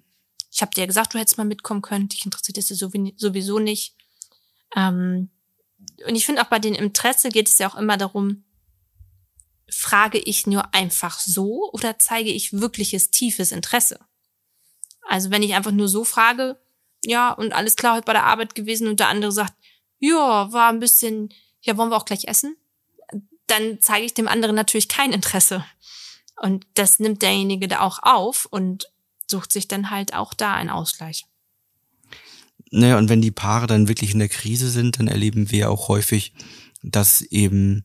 ich 0.52 0.62
habe 0.62 0.72
dir 0.74 0.82
ja 0.82 0.88
gesagt, 0.88 1.14
du 1.14 1.20
hättest 1.20 1.38
mal 1.38 1.46
mitkommen 1.46 1.82
können, 1.82 2.10
dich 2.10 2.26
interessiert 2.26 2.58
das 2.58 2.68
sowieso 2.68 3.60
nicht. 3.60 3.96
Ähm, 4.76 5.30
und 6.08 6.16
ich 6.16 6.26
finde 6.26 6.42
auch 6.42 6.48
bei 6.48 6.60
dem 6.60 6.74
Interesse 6.74 7.30
geht 7.30 7.48
es 7.48 7.58
ja 7.58 7.70
auch 7.70 7.76
immer 7.76 7.98
darum, 7.98 8.44
frage 9.72 10.18
ich 10.18 10.48
nur 10.48 10.74
einfach 10.74 11.20
so 11.20 11.70
oder 11.72 12.00
zeige 12.00 12.32
ich 12.32 12.54
wirkliches 12.54 13.12
tiefes 13.12 13.52
Interesse? 13.52 14.00
Also 15.08 15.32
wenn 15.32 15.44
ich 15.44 15.56
einfach 15.56 15.72
nur 15.72 15.88
so 15.88 16.04
frage, 16.04 16.60
ja, 17.04 17.32
und 17.32 17.54
alles 17.54 17.76
klar 17.76 17.96
heute 17.96 18.06
bei 18.06 18.14
der 18.14 18.26
Arbeit 18.26 18.56
gewesen 18.56 18.88
und 18.88 19.00
der 19.00 19.08
andere 19.08 19.32
sagt, 19.32 19.54
ja, 20.00 20.52
war 20.52 20.70
ein 20.70 20.80
bisschen, 20.80 21.30
ja, 21.62 21.78
wollen 21.78 21.90
wir 21.90 21.98
auch 21.98 22.06
gleich 22.06 22.26
essen? 22.26 22.56
Dann 23.48 23.80
zeige 23.82 24.06
ich 24.06 24.14
dem 24.14 24.28
anderen 24.28 24.56
natürlich 24.56 24.88
kein 24.88 25.12
Interesse. 25.12 25.66
Und 26.42 26.66
das 26.76 27.00
nimmt 27.00 27.22
derjenige 27.22 27.68
da 27.68 27.82
auch 27.82 28.00
auf 28.04 28.46
und 28.46 28.92
sucht 29.28 29.52
sich 29.52 29.68
dann 29.68 29.90
halt 29.90 30.14
auch 30.14 30.34
da 30.34 30.54
einen 30.54 30.70
Ausgleich. 30.70 31.26
Naja, 32.72 32.98
und 32.98 33.10
wenn 33.10 33.22
die 33.22 33.32
Paare 33.32 33.68
dann 33.68 33.88
wirklich 33.88 34.12
in 34.12 34.20
der 34.20 34.30
Krise 34.30 34.70
sind, 34.70 35.00
dann 35.00 35.08
erleben 35.08 35.52
wir 35.52 35.72
auch 35.72 35.88
häufig, 35.88 36.34
dass 36.84 37.22
eben 37.22 37.84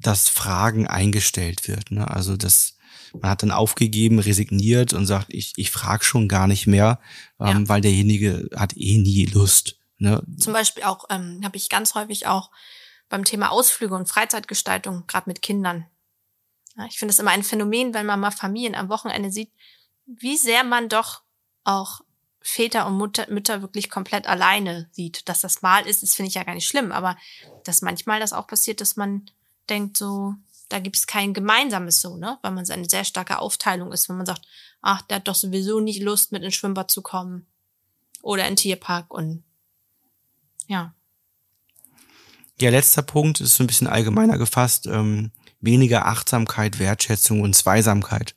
das 0.00 0.28
Fragen 0.28 0.86
eingestellt 0.86 1.68
wird. 1.68 1.90
Ne? 1.90 2.08
Also 2.08 2.36
das, 2.36 2.76
man 3.12 3.30
hat 3.30 3.42
dann 3.42 3.50
aufgegeben, 3.50 4.18
resigniert 4.18 4.92
und 4.92 5.06
sagt, 5.06 5.26
ich, 5.28 5.52
ich 5.56 5.70
frage 5.70 6.04
schon 6.04 6.28
gar 6.28 6.46
nicht 6.46 6.66
mehr, 6.66 7.00
ähm, 7.38 7.46
ja. 7.46 7.68
weil 7.68 7.80
derjenige 7.80 8.48
hat 8.56 8.76
eh 8.76 8.98
nie 8.98 9.26
Lust. 9.26 9.76
Ne? 9.98 10.22
Zum 10.38 10.52
Beispiel 10.52 10.84
auch, 10.84 11.04
ähm, 11.10 11.40
habe 11.44 11.56
ich 11.56 11.68
ganz 11.68 11.94
häufig 11.94 12.26
auch 12.26 12.50
beim 13.08 13.24
Thema 13.24 13.50
Ausflüge 13.50 13.94
und 13.94 14.08
Freizeitgestaltung, 14.08 15.06
gerade 15.06 15.28
mit 15.28 15.42
Kindern. 15.42 15.86
Ja, 16.76 16.86
ich 16.86 16.98
finde 16.98 17.12
es 17.12 17.18
immer 17.18 17.32
ein 17.32 17.42
Phänomen, 17.42 17.92
wenn 17.92 18.06
man 18.06 18.20
mal 18.20 18.30
Familien 18.30 18.74
am 18.74 18.88
Wochenende 18.88 19.30
sieht, 19.30 19.52
wie 20.06 20.36
sehr 20.36 20.64
man 20.64 20.88
doch 20.88 21.22
auch 21.64 22.00
Väter 22.40 22.86
und 22.86 22.96
Mutter, 22.96 23.26
Mütter 23.28 23.60
wirklich 23.60 23.90
komplett 23.90 24.26
alleine 24.26 24.88
sieht. 24.92 25.28
Dass 25.28 25.40
das 25.42 25.60
mal 25.60 25.86
ist, 25.86 26.02
das 26.02 26.14
finde 26.14 26.28
ich 26.28 26.34
ja 26.34 26.44
gar 26.44 26.54
nicht 26.54 26.66
schlimm, 26.66 26.92
aber 26.92 27.16
dass 27.64 27.82
manchmal 27.82 28.20
das 28.20 28.32
auch 28.32 28.46
passiert, 28.46 28.80
dass 28.80 28.96
man 28.96 29.30
denkt 29.68 29.96
so, 29.96 30.34
da 30.68 30.78
gibt 30.78 30.96
es 30.96 31.06
kein 31.06 31.34
gemeinsames 31.34 32.00
so, 32.00 32.16
ne? 32.16 32.38
Weil 32.42 32.52
man 32.52 32.64
so 32.64 32.72
eine 32.72 32.88
sehr 32.88 33.04
starke 33.04 33.38
Aufteilung 33.38 33.92
ist, 33.92 34.08
wenn 34.08 34.16
man 34.16 34.26
sagt, 34.26 34.42
ach, 34.82 35.02
der 35.02 35.16
hat 35.16 35.28
doch 35.28 35.34
sowieso 35.34 35.80
nicht 35.80 36.02
Lust, 36.02 36.32
mit 36.32 36.42
ins 36.42 36.54
Schwimmbad 36.54 36.90
zu 36.90 37.02
kommen. 37.02 37.46
Oder 38.22 38.46
in 38.46 38.56
Tierpark 38.56 39.12
und 39.12 39.42
ja. 40.66 40.94
Ja, 42.60 42.70
letzter 42.70 43.02
Punkt 43.02 43.40
ist 43.40 43.56
so 43.56 43.64
ein 43.64 43.66
bisschen 43.66 43.86
allgemeiner 43.88 44.38
gefasst. 44.38 44.86
Ähm, 44.86 45.32
weniger 45.60 46.06
Achtsamkeit, 46.06 46.78
Wertschätzung 46.78 47.40
und 47.40 47.54
Zweisamkeit. 47.54 48.34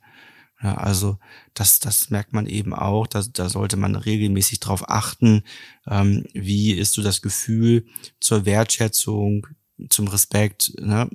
Ja, 0.61 0.75
also 0.75 1.19
das, 1.53 1.79
das 1.79 2.09
merkt 2.09 2.31
man 2.31 2.47
eben 2.47 2.73
auch, 2.73 3.05
da, 3.05 3.21
da 3.21 3.49
sollte 3.49 3.75
man 3.75 3.95
regelmäßig 3.95 4.61
drauf 4.61 4.89
achten, 4.89 5.43
ähm, 5.87 6.25
wie 6.33 6.71
ist 6.71 6.93
so 6.93 7.03
das 7.03 7.21
Gefühl 7.21 7.85
zur 8.21 8.45
Wertschätzung, 8.45 9.47
zum 9.89 10.07
Respekt, 10.07 10.73
ne? 10.79 11.09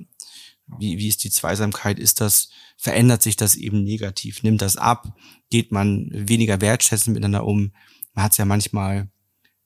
wie, 0.77 0.97
wie 0.97 1.07
ist 1.07 1.23
die 1.23 1.31
Zweisamkeit, 1.31 1.99
ist 1.99 2.21
das, 2.21 2.49
verändert 2.77 3.21
sich 3.21 3.35
das 3.35 3.55
eben 3.55 3.83
negativ, 3.83 4.43
nimmt 4.43 4.61
das 4.61 4.77
ab, 4.77 5.13
geht 5.49 5.71
man 5.71 6.09
weniger 6.11 6.61
wertschätzend 6.61 7.15
miteinander 7.15 7.45
um. 7.45 7.71
Man 8.13 8.25
hat 8.25 8.33
es 8.33 8.37
ja 8.37 8.45
manchmal, 8.45 9.09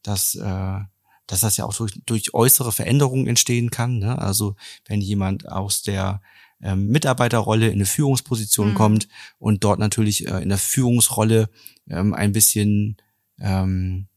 dass, 0.02 0.36
äh, 0.36 0.80
dass 1.28 1.42
das 1.42 1.58
ja 1.58 1.66
auch 1.66 1.76
durch, 1.76 2.00
durch 2.06 2.34
äußere 2.34 2.72
Veränderungen 2.72 3.28
entstehen 3.28 3.70
kann. 3.70 4.00
Ne? 4.00 4.18
Also 4.18 4.56
wenn 4.86 5.02
jemand 5.02 5.50
aus 5.50 5.82
der 5.82 6.22
ähm, 6.62 6.88
Mitarbeiterrolle 6.88 7.68
in 7.68 7.74
eine 7.74 7.86
Führungsposition 7.86 8.72
mhm. 8.72 8.76
kommt 8.76 9.08
und 9.38 9.64
dort 9.64 9.80
natürlich 9.80 10.28
äh, 10.28 10.42
in 10.42 10.50
der 10.50 10.58
Führungsrolle 10.58 11.50
ähm, 11.90 12.14
ein 12.14 12.32
bisschen 12.32 12.98
ähm, 13.40 14.08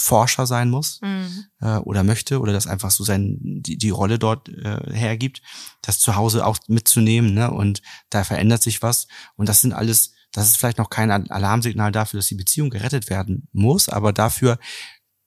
Forscher 0.00 0.46
sein 0.46 0.70
muss 0.70 1.00
mhm. 1.02 1.44
äh, 1.60 1.76
oder 1.76 2.02
möchte 2.02 2.40
oder 2.40 2.52
das 2.52 2.66
einfach 2.66 2.90
so 2.90 3.04
sein 3.04 3.36
die, 3.40 3.76
die 3.76 3.90
Rolle 3.90 4.18
dort 4.18 4.48
äh, 4.48 4.92
hergibt, 4.92 5.42
das 5.82 5.98
zu 5.98 6.16
Hause 6.16 6.46
auch 6.46 6.58
mitzunehmen 6.68 7.34
ne? 7.34 7.50
und 7.50 7.82
da 8.08 8.24
verändert 8.24 8.62
sich 8.62 8.82
was 8.82 9.06
und 9.36 9.48
das 9.48 9.60
sind 9.60 9.72
alles 9.72 10.14
das 10.32 10.46
ist 10.48 10.56
vielleicht 10.58 10.78
noch 10.78 10.90
kein 10.90 11.10
Alarmsignal 11.10 11.90
dafür, 11.90 12.18
dass 12.18 12.28
die 12.28 12.36
Beziehung 12.36 12.70
gerettet 12.70 13.10
werden 13.10 13.48
muss, 13.52 13.88
aber 13.88 14.12
dafür, 14.12 14.60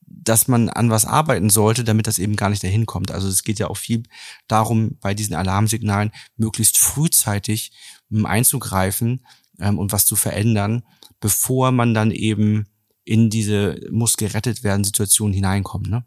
dass 0.06 0.48
man 0.48 0.70
an 0.70 0.88
was 0.88 1.04
arbeiten 1.04 1.50
sollte, 1.50 1.84
damit 1.84 2.06
das 2.06 2.18
eben 2.18 2.36
gar 2.36 2.48
nicht 2.48 2.64
dahin 2.64 2.86
kommt. 2.86 3.10
Also 3.10 3.28
es 3.28 3.42
geht 3.42 3.58
ja 3.58 3.68
auch 3.68 3.76
viel 3.76 4.04
darum, 4.48 4.96
bei 5.00 5.12
diesen 5.12 5.34
Alarmsignalen 5.34 6.10
möglichst 6.36 6.78
frühzeitig 6.78 7.72
um, 8.10 8.24
einzugreifen 8.24 9.26
ähm, 9.60 9.78
und 9.78 9.92
was 9.92 10.06
zu 10.06 10.16
verändern, 10.16 10.84
bevor 11.20 11.70
man 11.70 11.92
dann 11.92 12.10
eben 12.10 12.66
in 13.04 13.30
diese 13.30 13.80
muss 13.90 14.16
gerettet 14.16 14.64
werden 14.64 14.84
Situation 14.84 15.32
hineinkommt. 15.32 15.88
Ne? 15.88 16.04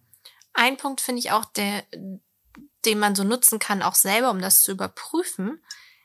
Ein 0.53 0.77
Punkt 0.77 1.01
finde 1.01 1.19
ich 1.19 1.31
auch, 1.31 1.45
der, 1.45 1.83
den 2.85 2.99
man 2.99 3.15
so 3.15 3.23
nutzen 3.23 3.59
kann, 3.59 3.83
auch 3.83 3.95
selber, 3.95 4.31
um 4.31 4.41
das 4.41 4.63
zu 4.63 4.71
überprüfen, 4.71 5.63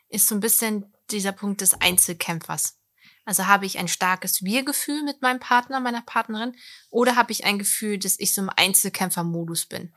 ist 0.09 0.27
so 0.27 0.35
ein 0.35 0.41
bisschen 0.41 0.93
dieser 1.09 1.31
Punkt 1.31 1.61
des 1.61 1.73
Einzelkämpfers. 1.73 2.77
Also 3.25 3.47
habe 3.47 3.65
ich 3.65 3.77
ein 3.77 3.87
starkes 3.87 4.43
Wir-Gefühl 4.43 5.03
mit 5.03 5.21
meinem 5.21 5.39
Partner, 5.39 5.79
meiner 5.79 6.01
Partnerin, 6.01 6.55
oder 6.89 7.15
habe 7.15 7.31
ich 7.31 7.45
ein 7.45 7.57
Gefühl, 7.57 7.97
dass 7.97 8.19
ich 8.19 8.33
so 8.33 8.41
im 8.41 8.49
Einzelkämpfermodus 8.49 9.65
bin? 9.65 9.93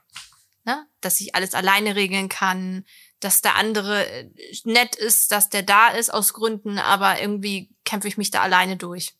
Ne? 0.63 0.87
Dass 1.01 1.19
ich 1.19 1.35
alles 1.35 1.53
alleine 1.53 1.95
regeln 1.95 2.29
kann, 2.29 2.85
dass 3.19 3.41
der 3.41 3.55
andere 3.55 4.05
äh, 4.05 4.29
nett 4.63 4.95
ist, 4.95 5.31
dass 5.31 5.49
der 5.49 5.63
da 5.63 5.89
ist 5.89 6.13
aus 6.13 6.33
Gründen, 6.33 6.79
aber 6.79 7.21
irgendwie 7.21 7.75
kämpfe 7.83 8.07
ich 8.07 8.17
mich 8.17 8.31
da 8.31 8.41
alleine 8.41 8.77
durch. 8.77 9.13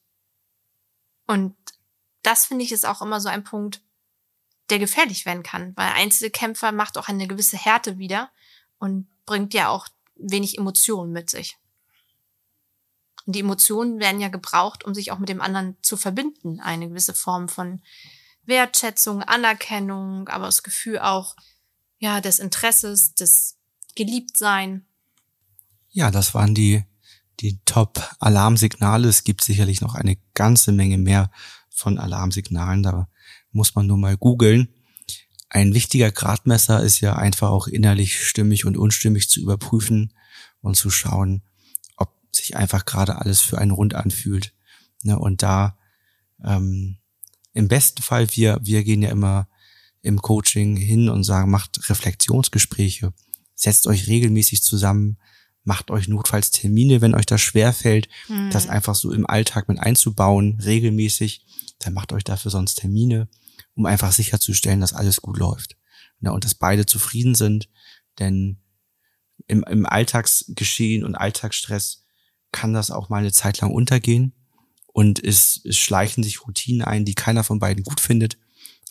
Und 1.28 1.56
das 2.24 2.46
finde 2.46 2.64
ich 2.64 2.72
ist 2.72 2.86
auch 2.86 3.02
immer 3.02 3.22
so 3.22 3.30
ein 3.30 3.44
Punkt, 3.44 3.82
der 4.70 4.80
gefährlich 4.80 5.26
werden 5.26 5.44
kann, 5.44 5.76
weil 5.78 5.88
Einzelkämpfer 5.94 6.72
macht 6.72 6.98
auch 6.98 7.08
eine 7.08 7.28
gewisse 7.28 7.58
Härte 7.58 7.98
wieder 7.98 8.32
und 8.80 9.08
bringt 9.26 9.54
ja 9.54 9.70
auch 9.70 9.88
wenig 10.16 10.58
Emotionen 10.58 11.12
mit 11.12 11.30
sich. 11.30 11.58
Und 13.26 13.36
die 13.36 13.42
Emotionen 13.42 14.00
werden 14.00 14.22
ja 14.22 14.30
gebraucht, 14.30 14.86
um 14.86 14.94
sich 14.94 15.12
auch 15.12 15.20
mit 15.20 15.30
dem 15.30 15.42
anderen 15.42 15.78
zu 15.82 15.98
verbinden. 15.98 16.60
Eine 16.62 16.90
gewisse 16.90 17.14
Form 17.14 17.50
von 17.50 17.82
Wertschätzung, 18.46 19.22
Anerkennung, 19.22 20.30
aber 20.30 20.46
das 20.46 20.64
Gefühl 20.64 21.00
auch, 21.00 21.36
ja, 22.00 22.22
des 22.22 22.40
Interesses, 22.40 23.16
des 23.16 23.58
Geliebtsein. 23.96 24.86
Ja, 25.90 26.12
das 26.12 26.34
waren 26.34 26.56
die, 26.56 26.86
die 27.40 27.60
Top-Alarmsignale. 27.66 29.08
Es 29.08 29.24
gibt 29.24 29.44
sicherlich 29.44 29.82
noch 29.82 29.96
eine 29.96 30.18
ganze 30.34 30.72
Menge 30.72 30.98
mehr 30.98 31.32
von 31.70 32.00
Alarmsignalen. 32.00 32.84
Da 32.84 33.08
muss 33.52 33.76
man 33.76 33.88
nur 33.88 33.98
mal 33.98 34.18
googeln. 34.18 34.70
Ein 35.50 35.74
wichtiger 35.74 36.12
Gradmesser 36.12 36.84
ist 36.84 37.00
ja 37.00 37.16
einfach 37.16 37.50
auch 37.50 37.68
innerlich 37.68 38.24
stimmig 38.24 38.66
und 38.66 38.78
unstimmig 38.78 39.30
zu 39.30 39.40
überprüfen 39.40 40.14
und 40.62 40.76
zu 40.76 40.90
schauen, 40.90 41.42
sich 42.38 42.56
einfach 42.56 42.86
gerade 42.86 43.18
alles 43.18 43.42
für 43.42 43.58
einen 43.58 43.72
rund 43.72 43.94
anfühlt. 43.96 44.54
Ne? 45.04 45.20
Und 45.20 45.44
da 45.44 45.78
ähm, 46.44 46.98
im 47.54 47.68
besten 47.68 48.02
Fall, 48.02 48.28
wir, 48.36 48.60
wir 48.62 48.84
gehen 48.84 49.02
ja 49.02 49.10
immer 49.10 49.50
im 50.02 50.22
Coaching 50.22 50.78
hin 50.78 51.10
und 51.10 51.24
sagen, 51.24 51.52
macht 51.52 51.90
Reflexionsgespräche, 51.90 53.14
setzt 53.56 53.88
euch 53.88 54.08
regelmäßig 54.08 54.64
zusammen, 54.64 55.18
macht 55.68 55.92
euch 55.92 56.08
notfalls 56.08 56.50
Termine, 56.50 57.02
wenn 57.02 57.14
euch 57.14 57.26
das 57.26 57.42
schwerfällt, 57.42 58.08
mhm. 58.30 58.50
das 58.52 58.70
einfach 58.70 58.96
so 58.96 59.12
im 59.12 59.28
Alltag 59.28 59.68
mit 59.68 59.80
einzubauen, 59.80 60.60
regelmäßig, 60.64 61.46
dann 61.80 61.94
macht 61.94 62.14
euch 62.14 62.24
dafür 62.24 62.52
sonst 62.52 62.76
Termine, 62.76 63.28
um 63.76 63.86
einfach 63.86 64.14
sicherzustellen, 64.14 64.80
dass 64.80 64.94
alles 64.94 65.22
gut 65.22 65.38
läuft. 65.38 65.76
Ne, 66.22 66.32
und 66.32 66.46
dass 66.46 66.56
beide 66.56 66.86
zufrieden 66.86 67.36
sind, 67.36 67.70
denn 68.18 68.60
im, 69.46 69.64
im 69.66 69.86
Alltagsgeschehen 69.86 71.04
und 71.04 71.16
Alltagsstress 71.16 72.06
kann 72.52 72.74
das 72.74 72.90
auch 72.90 73.10
mal 73.10 73.18
eine 73.18 73.34
Zeit 73.34 73.60
lang 73.60 73.72
untergehen 73.72 74.34
und 74.94 75.24
es, 75.24 75.62
es 75.66 75.78
schleichen 75.78 76.24
sich 76.24 76.48
Routinen 76.48 76.82
ein, 76.82 77.04
die 77.04 77.14
keiner 77.14 77.44
von 77.44 77.60
beiden 77.60 77.84
gut 77.84 78.00
findet. 78.00 78.38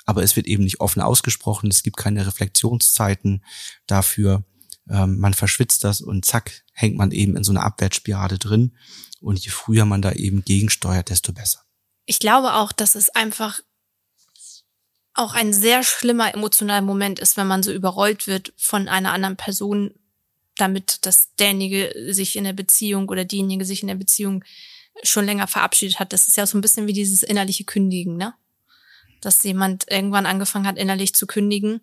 Aber 0.05 0.23
es 0.23 0.37
wird 0.37 0.47
eben 0.47 0.62
nicht 0.62 0.79
offen 0.79 1.03
ausgesprochen. 1.03 1.69
Es 1.69 1.83
gibt 1.83 1.97
keine 1.97 2.25
Reflexionszeiten 2.27 3.43
dafür. 3.89 4.45
Ähm, 4.90 5.18
man 5.18 5.35
verschwitzt 5.35 5.85
das 5.85 6.01
und 6.01 6.25
zack, 6.25 6.64
hängt 6.72 6.96
man 6.96 7.11
eben 7.11 7.37
in 7.37 7.44
so 7.44 7.53
einer 7.53 7.64
Abwärtsspirale 7.64 8.38
drin. 8.38 8.77
Und 9.20 9.38
je 9.38 9.51
früher 9.51 9.85
man 9.85 10.03
da 10.03 10.12
eben 10.12 10.44
gegensteuert, 10.44 11.11
desto 11.11 11.33
besser. 11.33 11.61
Ich 12.05 12.20
glaube 12.20 12.55
auch, 12.55 12.72
dass 12.72 12.94
es 12.94 13.09
einfach 13.11 13.61
auch 15.14 15.35
ein 15.35 15.53
sehr 15.53 15.83
schlimmer 15.83 16.33
emotionaler 16.35 16.83
Moment 16.83 17.18
ist, 17.18 17.37
wenn 17.37 17.46
man 17.46 17.62
so 17.62 17.72
überrollt 17.72 18.27
wird 18.27 18.53
von 18.57 18.87
einer 18.88 19.12
anderen 19.12 19.37
Person, 19.37 19.94
damit 20.57 21.05
dass 21.07 21.35
derjenige 21.37 21.92
sich 22.12 22.37
in 22.37 22.44
der 22.44 22.53
Beziehung 22.53 23.09
oder 23.09 23.25
diejenige 23.25 23.64
sich 23.64 23.83
in 23.83 23.88
der 23.88 23.94
Beziehung 23.94 24.44
schon 25.03 25.25
länger 25.25 25.46
verabschiedet 25.46 25.99
hat. 25.99 26.12
Das 26.12 26.29
ist 26.29 26.37
ja 26.37 26.46
so 26.46 26.57
ein 26.57 26.61
bisschen 26.61 26.87
wie 26.87 26.92
dieses 26.92 27.22
innerliche 27.22 27.64
Kündigen, 27.64 28.16
ne? 28.16 28.35
Dass 29.20 29.42
jemand 29.42 29.90
irgendwann 29.90 30.27
angefangen 30.27 30.66
hat, 30.66 30.79
innerlich 30.79 31.14
zu 31.14 31.27
kündigen 31.27 31.81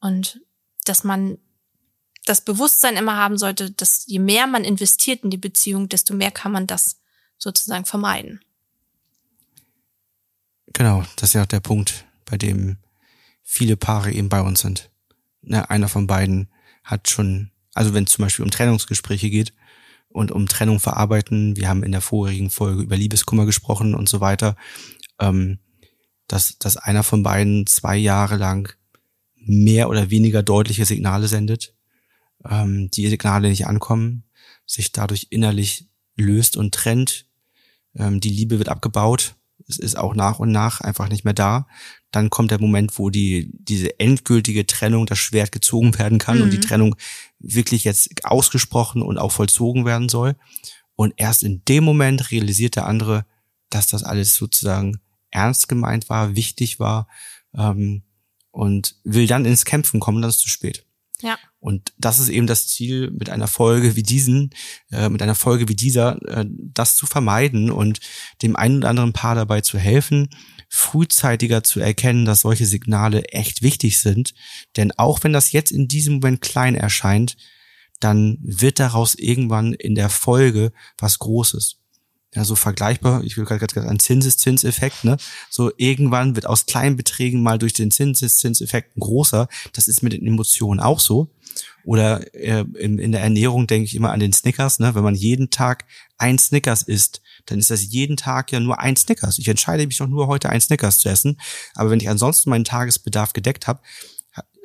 und 0.00 0.40
dass 0.84 1.04
man 1.04 1.38
das 2.26 2.40
Bewusstsein 2.42 2.96
immer 2.96 3.16
haben 3.16 3.38
sollte, 3.38 3.70
dass 3.70 4.04
je 4.06 4.18
mehr 4.18 4.46
man 4.46 4.64
investiert 4.64 5.24
in 5.24 5.30
die 5.30 5.36
Beziehung, 5.36 5.88
desto 5.88 6.14
mehr 6.14 6.30
kann 6.30 6.52
man 6.52 6.66
das 6.66 6.98
sozusagen 7.38 7.84
vermeiden. 7.84 8.40
Genau, 10.72 11.04
das 11.16 11.30
ist 11.30 11.34
ja 11.34 11.42
auch 11.42 11.46
der 11.46 11.60
Punkt, 11.60 12.04
bei 12.24 12.36
dem 12.36 12.76
viele 13.42 13.76
Paare 13.76 14.12
eben 14.12 14.28
bei 14.28 14.42
uns 14.42 14.60
sind. 14.60 14.90
Ne, 15.42 15.70
einer 15.70 15.88
von 15.88 16.06
beiden 16.06 16.48
hat 16.82 17.08
schon 17.08 17.50
also 17.76 17.92
wenn 17.92 18.04
es 18.04 18.12
zum 18.12 18.24
Beispiel 18.24 18.42
um 18.42 18.50
Trennungsgespräche 18.50 19.28
geht 19.28 19.52
und 20.08 20.32
um 20.32 20.48
Trennung 20.48 20.80
verarbeiten, 20.80 21.56
wir 21.56 21.68
haben 21.68 21.82
in 21.82 21.92
der 21.92 22.00
vorigen 22.00 22.48
Folge 22.48 22.82
über 22.82 22.96
Liebeskummer 22.96 23.44
gesprochen 23.44 23.94
und 23.94 24.08
so 24.08 24.20
weiter, 24.22 24.56
ähm, 25.20 25.58
dass, 26.26 26.58
dass 26.58 26.78
einer 26.78 27.02
von 27.02 27.22
beiden 27.22 27.66
zwei 27.66 27.98
Jahre 27.98 28.36
lang 28.36 28.74
mehr 29.34 29.90
oder 29.90 30.08
weniger 30.08 30.42
deutliche 30.42 30.86
Signale 30.86 31.28
sendet, 31.28 31.74
ähm, 32.48 32.90
die 32.90 33.08
Signale 33.08 33.48
nicht 33.48 33.66
ankommen, 33.66 34.24
sich 34.66 34.92
dadurch 34.92 35.28
innerlich 35.30 35.86
löst 36.16 36.56
und 36.56 36.74
trennt, 36.74 37.26
ähm, 37.94 38.20
die 38.20 38.30
Liebe 38.30 38.58
wird 38.58 38.68
abgebaut, 38.68 39.36
es 39.68 39.78
ist 39.78 39.96
auch 39.96 40.14
nach 40.14 40.38
und 40.38 40.52
nach 40.52 40.80
einfach 40.80 41.08
nicht 41.08 41.24
mehr 41.24 41.34
da. 41.34 41.66
Dann 42.12 42.30
kommt 42.30 42.50
der 42.50 42.60
Moment, 42.60 42.98
wo 42.98 43.10
die 43.10 43.50
diese 43.52 43.98
endgültige 43.98 44.66
Trennung, 44.66 45.06
das 45.06 45.18
Schwert 45.18 45.50
gezogen 45.50 45.98
werden 45.98 46.18
kann 46.18 46.38
mhm. 46.38 46.44
und 46.44 46.50
die 46.50 46.58
mhm. 46.58 46.62
Trennung 46.62 46.96
wirklich 47.38 47.84
jetzt 47.84 48.24
ausgesprochen 48.24 49.02
und 49.02 49.18
auch 49.18 49.32
vollzogen 49.32 49.84
werden 49.84 50.08
soll. 50.08 50.36
Und 50.94 51.14
erst 51.16 51.42
in 51.42 51.62
dem 51.66 51.84
Moment 51.84 52.30
realisiert 52.30 52.76
der 52.76 52.86
andere, 52.86 53.26
dass 53.70 53.88
das 53.88 54.04
alles 54.04 54.34
sozusagen 54.34 55.00
ernst 55.30 55.68
gemeint 55.68 56.08
war, 56.08 56.36
wichtig 56.36 56.78
war 56.78 57.08
ähm, 57.54 58.02
und 58.50 58.96
will 59.04 59.26
dann 59.26 59.44
ins 59.44 59.64
Kämpfen 59.64 60.00
kommen, 60.00 60.22
dann 60.22 60.30
ist 60.30 60.36
es 60.36 60.42
zu 60.42 60.48
spät. 60.48 60.86
Ja. 61.22 61.38
Und 61.60 61.92
das 61.98 62.18
ist 62.18 62.28
eben 62.28 62.46
das 62.46 62.68
Ziel 62.68 63.10
mit 63.10 63.30
einer 63.30 63.48
Folge 63.48 63.96
wie 63.96 64.02
diesen, 64.02 64.50
äh, 64.90 65.08
mit 65.08 65.22
einer 65.22 65.34
Folge 65.34 65.68
wie 65.68 65.74
dieser, 65.74 66.20
äh, 66.28 66.44
das 66.48 66.96
zu 66.96 67.06
vermeiden 67.06 67.70
und 67.70 68.00
dem 68.42 68.54
einen 68.54 68.78
oder 68.78 68.90
anderen 68.90 69.12
Paar 69.12 69.34
dabei 69.34 69.62
zu 69.62 69.78
helfen, 69.78 70.28
frühzeitiger 70.68 71.62
zu 71.62 71.80
erkennen, 71.80 72.26
dass 72.26 72.42
solche 72.42 72.66
Signale 72.66 73.24
echt 73.26 73.62
wichtig 73.62 73.98
sind. 73.98 74.34
Denn 74.76 74.92
auch 74.92 75.24
wenn 75.24 75.32
das 75.32 75.52
jetzt 75.52 75.72
in 75.72 75.88
diesem 75.88 76.14
Moment 76.14 76.42
klein 76.42 76.74
erscheint, 76.74 77.36
dann 78.00 78.38
wird 78.42 78.78
daraus 78.78 79.14
irgendwann 79.14 79.72
in 79.72 79.94
der 79.94 80.10
Folge 80.10 80.72
was 80.98 81.18
Großes 81.18 81.78
ja, 82.36 82.44
so 82.44 82.54
vergleichbar, 82.54 83.24
ich 83.24 83.38
will 83.38 83.46
gerade 83.46 83.66
gerade 83.66 83.88
ein 83.88 83.98
Zinseszinseffekt, 83.98 85.04
ne? 85.04 85.16
So 85.48 85.72
irgendwann 85.78 86.36
wird 86.36 86.46
aus 86.46 86.66
kleinen 86.66 86.96
Beträgen 86.96 87.42
mal 87.42 87.58
durch 87.58 87.72
den 87.72 87.90
Zinseszinseffekt 87.90 88.96
ein 88.96 89.00
großer. 89.00 89.48
Das 89.72 89.88
ist 89.88 90.02
mit 90.02 90.12
den 90.12 90.26
Emotionen 90.26 90.78
auch 90.78 91.00
so. 91.00 91.30
Oder 91.84 92.34
äh, 92.34 92.64
in, 92.78 92.98
in 92.98 93.12
der 93.12 93.22
Ernährung 93.22 93.66
denke 93.66 93.86
ich 93.86 93.94
immer 93.94 94.12
an 94.12 94.20
den 94.20 94.34
Snickers, 94.34 94.78
ne? 94.80 94.94
Wenn 94.94 95.02
man 95.02 95.14
jeden 95.14 95.48
Tag 95.48 95.86
ein 96.18 96.38
Snickers 96.38 96.82
isst, 96.82 97.22
dann 97.46 97.58
ist 97.58 97.70
das 97.70 97.90
jeden 97.90 98.18
Tag 98.18 98.52
ja 98.52 98.60
nur 98.60 98.80
ein 98.80 98.96
Snickers. 98.96 99.38
Ich 99.38 99.48
entscheide 99.48 99.86
mich 99.86 99.96
doch 99.96 100.06
nur 100.06 100.26
heute 100.26 100.50
ein 100.50 100.60
Snickers 100.60 100.98
zu 100.98 101.08
essen. 101.08 101.40
Aber 101.74 101.88
wenn 101.88 102.00
ich 102.00 102.10
ansonsten 102.10 102.50
meinen 102.50 102.64
Tagesbedarf 102.64 103.32
gedeckt 103.32 103.66
habe, 103.66 103.80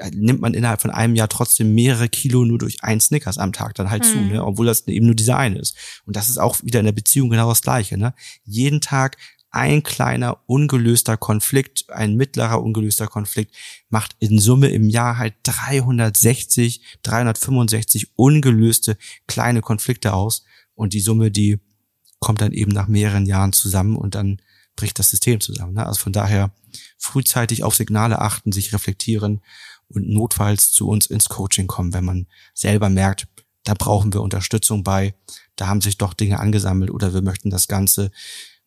nimmt 0.09 0.41
man 0.41 0.53
innerhalb 0.53 0.81
von 0.81 0.91
einem 0.91 1.15
Jahr 1.15 1.29
trotzdem 1.29 1.73
mehrere 1.73 2.09
Kilo 2.09 2.45
nur 2.45 2.57
durch 2.57 2.83
ein 2.83 2.99
Snickers 2.99 3.37
am 3.37 3.53
Tag 3.53 3.75
dann 3.75 3.89
halt 3.89 4.03
mhm. 4.03 4.07
zu, 4.07 4.17
ne? 4.17 4.45
obwohl 4.45 4.65
das 4.65 4.87
eben 4.87 5.05
nur 5.05 5.15
dieser 5.15 5.37
eine 5.37 5.59
ist. 5.59 5.75
Und 6.05 6.15
das 6.15 6.29
ist 6.29 6.39
auch 6.39 6.57
wieder 6.63 6.79
in 6.79 6.85
der 6.85 6.91
Beziehung 6.91 7.29
genau 7.29 7.49
das 7.49 7.61
Gleiche. 7.61 7.97
Ne? 7.97 8.13
Jeden 8.43 8.81
Tag 8.81 9.17
ein 9.51 9.83
kleiner 9.83 10.39
ungelöster 10.45 11.17
Konflikt, 11.17 11.89
ein 11.89 12.15
mittlerer 12.15 12.63
ungelöster 12.63 13.07
Konflikt 13.07 13.53
macht 13.89 14.15
in 14.19 14.39
Summe 14.39 14.69
im 14.69 14.89
Jahr 14.89 15.17
halt 15.17 15.35
360, 15.43 16.81
365 17.03 18.11
ungelöste 18.15 18.97
kleine 19.27 19.61
Konflikte 19.61 20.13
aus 20.13 20.45
und 20.73 20.93
die 20.93 21.01
Summe, 21.01 21.31
die 21.31 21.59
kommt 22.19 22.39
dann 22.39 22.53
eben 22.53 22.71
nach 22.71 22.87
mehreren 22.87 23.25
Jahren 23.25 23.51
zusammen 23.51 23.97
und 23.97 24.15
dann 24.15 24.41
bricht 24.77 24.99
das 24.99 25.09
System 25.09 25.41
zusammen. 25.41 25.73
Ne? 25.73 25.85
Also 25.85 25.99
von 25.99 26.13
daher 26.13 26.51
frühzeitig 26.97 27.63
auf 27.63 27.75
Signale 27.75 28.19
achten, 28.19 28.53
sich 28.53 28.73
reflektieren 28.73 29.41
und 29.91 30.10
notfalls 30.10 30.71
zu 30.71 30.88
uns 30.88 31.06
ins 31.08 31.30
Coaching 31.30 31.67
kommen, 31.67 31.93
wenn 31.93 32.06
man 32.06 32.27
selber 32.54 32.89
merkt, 32.89 33.27
da 33.63 33.73
brauchen 33.73 34.13
wir 34.13 34.21
Unterstützung 34.21 34.84
bei, 34.84 35.13
da 35.56 35.67
haben 35.67 35.82
sich 35.82 35.97
doch 35.97 36.13
Dinge 36.13 36.39
angesammelt 36.39 36.91
oder 36.91 37.13
wir 37.13 37.21
möchten 37.21 37.49
das 37.49 37.67
Ganze 37.67 38.12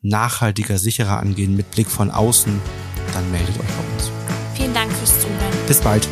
nachhaltiger, 0.00 0.78
sicherer 0.78 1.18
angehen 1.18 1.56
mit 1.56 1.70
Blick 1.70 1.88
von 1.88 2.10
außen, 2.10 2.60
dann 3.12 3.30
meldet 3.32 3.58
euch 3.58 3.66
bei 3.66 3.94
uns. 3.94 4.10
Vielen 4.54 4.74
Dank 4.74 4.92
fürs 4.92 5.20
Zuhören. 5.20 5.66
Bis 5.66 5.80
bald. 5.80 6.08